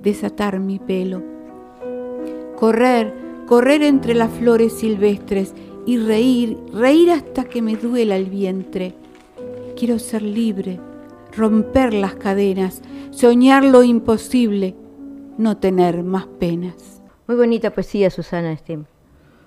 desatar 0.01 0.59
mi 0.59 0.79
pelo. 0.79 1.23
Correr, 2.55 3.13
correr 3.47 3.83
entre 3.83 4.13
las 4.13 4.31
flores 4.31 4.73
silvestres 4.73 5.53
y 5.86 5.97
reír, 5.97 6.57
reír 6.73 7.11
hasta 7.11 7.43
que 7.43 7.61
me 7.61 7.75
duela 7.75 8.15
el 8.15 8.25
vientre. 8.25 8.93
Quiero 9.75 9.99
ser 9.99 10.21
libre, 10.21 10.79
romper 11.36 11.93
las 11.93 12.15
cadenas, 12.15 12.81
soñar 13.11 13.63
lo 13.63 13.83
imposible, 13.83 14.75
no 15.38 15.57
tener 15.57 16.03
más 16.03 16.27
penas. 16.27 17.01
Muy 17.27 17.36
bonita 17.36 17.71
poesía, 17.71 18.09
Susana, 18.09 18.53
este, 18.53 18.79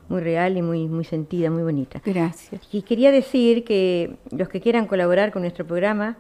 muy 0.09 0.21
real 0.21 0.57
y 0.57 0.63
muy, 0.63 0.89
muy 0.89 1.05
sentida, 1.05 1.51
muy 1.51 1.63
bonita. 1.63 2.03
Gracias. 2.05 2.63
Y 2.73 2.83
quería 2.83 3.13
decir 3.13 3.63
que 3.65 4.17
los 4.31 4.49
que 4.49 4.61
quieran 4.61 4.87
colaborar 4.87 5.31
con 5.33 5.43
nuestro 5.43 5.65
programa 5.67 6.17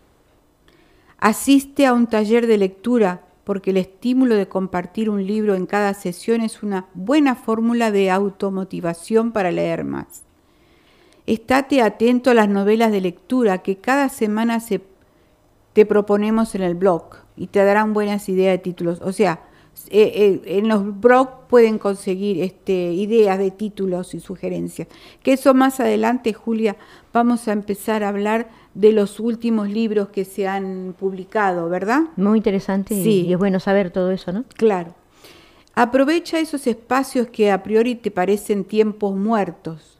Asiste 1.16 1.86
a 1.86 1.92
un 1.92 2.08
taller 2.08 2.48
de 2.48 2.58
lectura 2.58 3.22
porque 3.44 3.70
el 3.70 3.76
estímulo 3.76 4.34
de 4.34 4.48
compartir 4.48 5.08
un 5.08 5.24
libro 5.24 5.54
en 5.54 5.64
cada 5.64 5.94
sesión 5.94 6.40
es 6.40 6.64
una 6.64 6.86
buena 6.94 7.36
fórmula 7.36 7.92
de 7.92 8.10
automotivación 8.10 9.30
para 9.30 9.52
leer 9.52 9.84
más. 9.84 10.24
Estate 11.24 11.80
atento 11.80 12.30
a 12.30 12.34
las 12.34 12.48
novelas 12.48 12.90
de 12.90 13.00
lectura 13.00 13.58
que 13.58 13.76
cada 13.76 14.08
semana 14.08 14.60
te 15.72 15.86
proponemos 15.86 16.56
en 16.56 16.62
el 16.62 16.74
blog 16.74 17.14
y 17.36 17.46
te 17.46 17.64
darán 17.64 17.94
buenas 17.94 18.28
ideas 18.28 18.54
de 18.54 18.58
títulos. 18.58 19.00
O 19.02 19.12
sea, 19.12 19.44
eh, 19.90 20.40
eh, 20.44 20.58
en 20.58 20.68
los 20.68 21.00
blogs 21.00 21.46
pueden 21.48 21.78
conseguir 21.78 22.42
este, 22.42 22.92
ideas 22.92 23.38
de 23.38 23.50
títulos 23.50 24.14
y 24.14 24.20
sugerencias. 24.20 24.88
Que 25.22 25.34
eso 25.34 25.54
más 25.54 25.80
adelante, 25.80 26.32
Julia, 26.32 26.76
vamos 27.12 27.46
a 27.48 27.52
empezar 27.52 28.02
a 28.02 28.08
hablar 28.08 28.48
de 28.74 28.92
los 28.92 29.20
últimos 29.20 29.68
libros 29.68 30.08
que 30.08 30.24
se 30.24 30.48
han 30.48 30.94
publicado, 30.98 31.68
¿verdad? 31.68 32.02
Muy 32.16 32.38
interesante 32.38 32.94
y 32.94 33.32
es 33.32 33.38
bueno 33.38 33.60
saber 33.60 33.90
todo 33.90 34.10
eso, 34.10 34.32
¿no? 34.32 34.44
Claro. 34.54 34.94
Aprovecha 35.74 36.40
esos 36.40 36.66
espacios 36.66 37.28
que 37.28 37.50
a 37.50 37.62
priori 37.62 37.94
te 37.94 38.10
parecen 38.10 38.64
tiempos 38.64 39.14
muertos. 39.14 39.98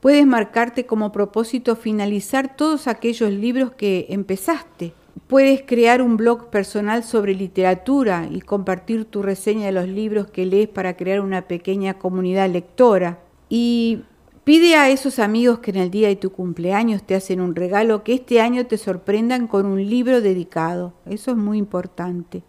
Puedes 0.00 0.26
marcarte 0.26 0.86
como 0.86 1.12
propósito 1.12 1.76
finalizar 1.76 2.56
todos 2.56 2.88
aquellos 2.88 3.30
libros 3.30 3.72
que 3.72 4.06
empezaste 4.08 4.92
Puedes 5.26 5.62
crear 5.62 6.00
un 6.00 6.16
blog 6.16 6.48
personal 6.50 7.04
sobre 7.04 7.34
literatura 7.34 8.28
y 8.30 8.40
compartir 8.40 9.04
tu 9.04 9.22
reseña 9.22 9.66
de 9.66 9.72
los 9.72 9.88
libros 9.88 10.30
que 10.30 10.46
lees 10.46 10.68
para 10.68 10.96
crear 10.96 11.20
una 11.20 11.42
pequeña 11.42 11.94
comunidad 11.94 12.50
lectora. 12.50 13.20
Y 13.48 14.04
pide 14.44 14.76
a 14.76 14.88
esos 14.88 15.18
amigos 15.18 15.58
que 15.58 15.70
en 15.70 15.76
el 15.76 15.90
día 15.90 16.08
de 16.08 16.16
tu 16.16 16.32
cumpleaños 16.32 17.02
te 17.02 17.14
hacen 17.14 17.40
un 17.40 17.54
regalo 17.54 18.04
que 18.04 18.14
este 18.14 18.40
año 18.40 18.66
te 18.66 18.78
sorprendan 18.78 19.46
con 19.48 19.66
un 19.66 19.86
libro 19.88 20.22
dedicado. 20.22 20.94
Eso 21.06 21.32
es 21.32 21.36
muy 21.36 21.58
importante. 21.58 22.42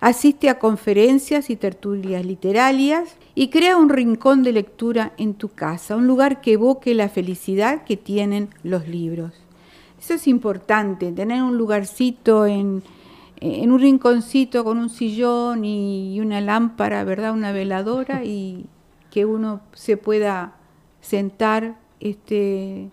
Asiste 0.00 0.48
a 0.48 0.58
conferencias 0.58 1.48
y 1.48 1.56
tertulias 1.56 2.26
literarias 2.26 3.16
y 3.34 3.50
crea 3.50 3.76
un 3.76 3.88
rincón 3.88 4.42
de 4.42 4.52
lectura 4.52 5.12
en 5.16 5.34
tu 5.34 5.50
casa, 5.50 5.94
un 5.94 6.06
lugar 6.06 6.40
que 6.40 6.54
evoque 6.54 6.94
la 6.94 7.08
felicidad 7.08 7.84
que 7.84 7.96
tienen 7.96 8.48
los 8.64 8.88
libros. 8.88 9.41
Eso 10.02 10.14
es 10.14 10.26
importante, 10.26 11.12
tener 11.12 11.44
un 11.44 11.56
lugarcito 11.56 12.44
en, 12.44 12.82
un 13.40 13.78
rinconcito 13.78 14.64
con 14.64 14.78
un 14.78 14.90
sillón 14.90 15.64
y 15.64 16.18
una 16.20 16.40
lámpara, 16.40 17.04
¿verdad? 17.04 17.32
Una 17.32 17.52
veladora 17.52 18.24
y 18.24 18.66
que 19.12 19.24
uno 19.26 19.60
se 19.74 19.96
pueda 19.96 20.54
sentar 21.00 21.76
este, 22.00 22.90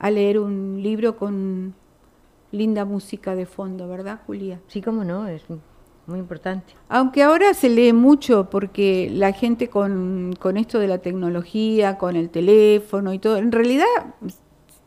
a 0.00 0.10
leer 0.10 0.40
un 0.40 0.82
libro 0.82 1.16
con 1.16 1.72
linda 2.50 2.84
música 2.84 3.36
de 3.36 3.46
fondo, 3.46 3.86
¿verdad, 3.86 4.18
Julia? 4.26 4.58
Sí, 4.66 4.82
cómo 4.82 5.04
no, 5.04 5.28
es 5.28 5.42
muy 6.08 6.18
importante. 6.18 6.74
Aunque 6.88 7.22
ahora 7.22 7.54
se 7.54 7.68
lee 7.68 7.92
mucho 7.92 8.50
porque 8.50 9.08
la 9.08 9.30
gente 9.30 9.68
con, 9.68 10.34
con 10.40 10.56
esto 10.56 10.80
de 10.80 10.88
la 10.88 10.98
tecnología, 10.98 11.96
con 11.96 12.16
el 12.16 12.28
teléfono 12.30 13.12
y 13.12 13.20
todo, 13.20 13.36
en 13.36 13.52
realidad 13.52 13.86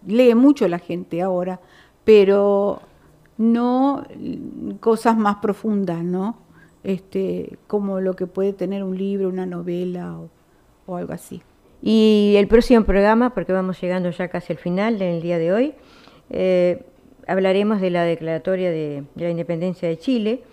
lee 0.07 0.33
mucho 0.33 0.67
la 0.67 0.79
gente 0.79 1.21
ahora, 1.21 1.59
pero 2.03 2.81
no 3.37 4.03
cosas 4.79 5.17
más 5.17 5.37
profundas, 5.37 6.03
¿no? 6.03 6.37
Este, 6.83 7.57
como 7.67 7.99
lo 7.99 8.15
que 8.15 8.25
puede 8.25 8.53
tener 8.53 8.83
un 8.83 8.97
libro, 8.97 9.29
una 9.29 9.45
novela 9.45 10.17
o, 10.85 10.95
algo 10.95 11.13
así. 11.13 11.41
Y 11.81 12.33
el 12.37 12.47
próximo 12.47 12.83
programa, 12.85 13.33
porque 13.33 13.53
vamos 13.53 13.79
llegando 13.79 14.09
ya 14.09 14.29
casi 14.29 14.53
al 14.53 14.59
final 14.59 14.97
del 14.97 15.21
día 15.21 15.37
de 15.37 15.53
hoy, 15.53 15.73
eh, 16.29 16.83
hablaremos 17.27 17.81
de 17.81 17.89
la 17.89 18.03
declaratoria 18.03 18.71
de 18.71 19.03
la 19.15 19.29
independencia 19.29 19.87
de 19.87 19.97
Chile 19.97 20.43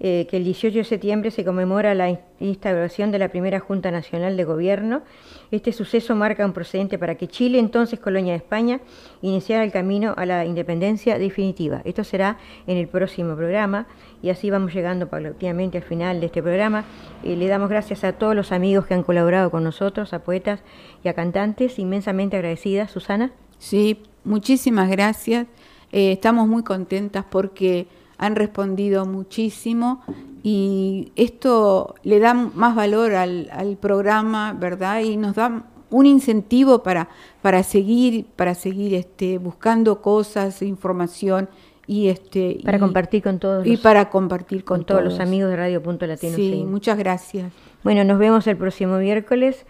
eh, 0.00 0.26
que 0.30 0.36
el 0.36 0.44
18 0.44 0.78
de 0.78 0.84
septiembre 0.84 1.30
se 1.30 1.44
conmemora 1.44 1.92
la 1.94 2.20
instauración 2.38 3.10
de 3.10 3.18
la 3.18 3.28
primera 3.28 3.58
Junta 3.58 3.90
Nacional 3.90 4.36
de 4.36 4.44
Gobierno. 4.44 5.02
Este 5.50 5.72
suceso 5.72 6.14
marca 6.14 6.46
un 6.46 6.52
procedente 6.52 6.98
para 6.98 7.16
que 7.16 7.26
Chile, 7.26 7.58
entonces 7.58 7.98
colonia 7.98 8.32
de 8.32 8.38
España, 8.38 8.80
iniciara 9.22 9.64
el 9.64 9.72
camino 9.72 10.14
a 10.16 10.24
la 10.24 10.44
independencia 10.44 11.18
definitiva. 11.18 11.82
Esto 11.84 12.04
será 12.04 12.38
en 12.66 12.76
el 12.76 12.86
próximo 12.86 13.34
programa 13.34 13.86
y 14.22 14.30
así 14.30 14.50
vamos 14.50 14.72
llegando 14.72 15.08
paulatinamente 15.08 15.78
al 15.78 15.84
final 15.84 16.20
de 16.20 16.26
este 16.26 16.42
programa. 16.42 16.84
Eh, 17.24 17.34
le 17.34 17.48
damos 17.48 17.68
gracias 17.68 18.04
a 18.04 18.12
todos 18.12 18.36
los 18.36 18.52
amigos 18.52 18.86
que 18.86 18.94
han 18.94 19.02
colaborado 19.02 19.50
con 19.50 19.64
nosotros, 19.64 20.12
a 20.12 20.20
poetas 20.20 20.60
y 21.02 21.08
a 21.08 21.14
cantantes, 21.14 21.78
inmensamente 21.78 22.36
agradecidas. 22.36 22.90
Susana. 22.90 23.32
Sí, 23.58 24.02
muchísimas 24.22 24.88
gracias. 24.90 25.46
Eh, 25.90 26.12
estamos 26.12 26.46
muy 26.46 26.62
contentas 26.62 27.24
porque 27.28 27.86
han 28.18 28.36
respondido 28.36 29.06
muchísimo 29.06 30.02
y 30.42 31.12
esto 31.16 31.94
le 32.02 32.18
da 32.18 32.34
más 32.34 32.74
valor 32.74 33.14
al, 33.14 33.78
programa, 33.80 34.52
¿verdad? 34.52 35.00
Y 35.00 35.16
nos 35.16 35.34
da 35.36 35.64
un 35.90 36.06
incentivo 36.06 36.82
para, 36.82 37.08
para 37.42 37.62
seguir, 37.62 38.26
para 38.36 38.54
seguir 38.54 38.94
este, 38.94 39.38
buscando 39.38 40.02
cosas, 40.02 40.60
información 40.62 41.48
y 41.86 42.08
este 42.08 42.60
Para 42.64 42.76
y- 42.76 42.80
compartir 42.80 43.22
con 43.22 43.38
todos 43.38 43.66
y 43.66 43.72
los- 43.72 43.80
para 43.80 44.10
compartir 44.10 44.64
con, 44.64 44.78
con 44.78 44.86
todos 44.86 45.02
los 45.02 45.20
amigos 45.20 45.50
de 45.50 45.56
Radio 45.56 45.82
Punto 45.82 46.06
Latino. 46.06 46.36
Sí, 46.36 46.64
muchas 46.68 46.98
gracias. 46.98 47.50
Bueno, 47.82 48.04
nos 48.04 48.18
vemos 48.18 48.46
el 48.46 48.56
próximo 48.56 48.98
miércoles. 48.98 49.64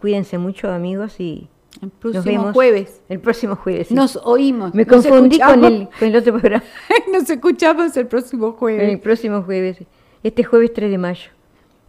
Cuídense 0.00 0.36
mucho, 0.36 0.70
amigos, 0.70 1.20
y 1.20 1.48
El 1.82 1.88
nos 1.88 1.98
próximo 1.98 2.24
vemos 2.24 2.52
jueves 2.54 3.02
El 3.08 3.18
próximo 3.20 3.56
jueves. 3.56 3.88
sí. 3.88 3.94
nos 3.94 4.16
oímos. 4.16 4.72
Me 4.72 4.84
nos 4.84 4.94
confundí 5.04 5.38
con 5.40 5.64
el, 5.64 5.88
con 5.98 6.08
el 6.08 6.16
otro 6.16 6.32
programa. 6.38 6.62
nos 7.12 7.28
escuchamos 7.28 7.96
el 7.96 8.06
próximo 8.06 8.52
jueves. 8.52 8.88
El 8.88 9.00
próximo 9.00 9.42
jueves. 9.42 9.78
Este 10.22 10.44
jueves 10.44 10.72
3 10.72 10.90
de 10.92 10.98
mayo. 10.98 11.30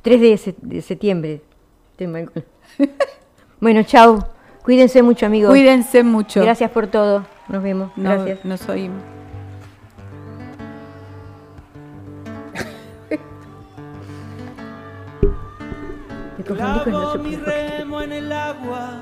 3 0.01 0.19
de, 0.21 0.37
se- 0.37 0.55
de 0.61 0.81
septiembre. 0.81 1.41
Bueno, 3.59 3.83
chao. 3.83 4.27
Cuídense 4.63 5.01
mucho, 5.03 5.25
amigos. 5.25 5.49
Cuídense 5.51 6.03
mucho. 6.03 6.41
Gracias 6.41 6.69
por 6.71 6.87
todo. 6.87 7.25
Nos 7.47 7.63
vemos. 7.63 7.91
No- 7.95 8.09
Gracias. 8.09 8.43
nos 8.43 8.67
oímos. 8.67 9.01
Clavo 16.45 17.17
mi 17.19 17.35
remo 17.37 18.01
en 18.01 18.11
el 18.11 18.31
agua, 18.31 19.01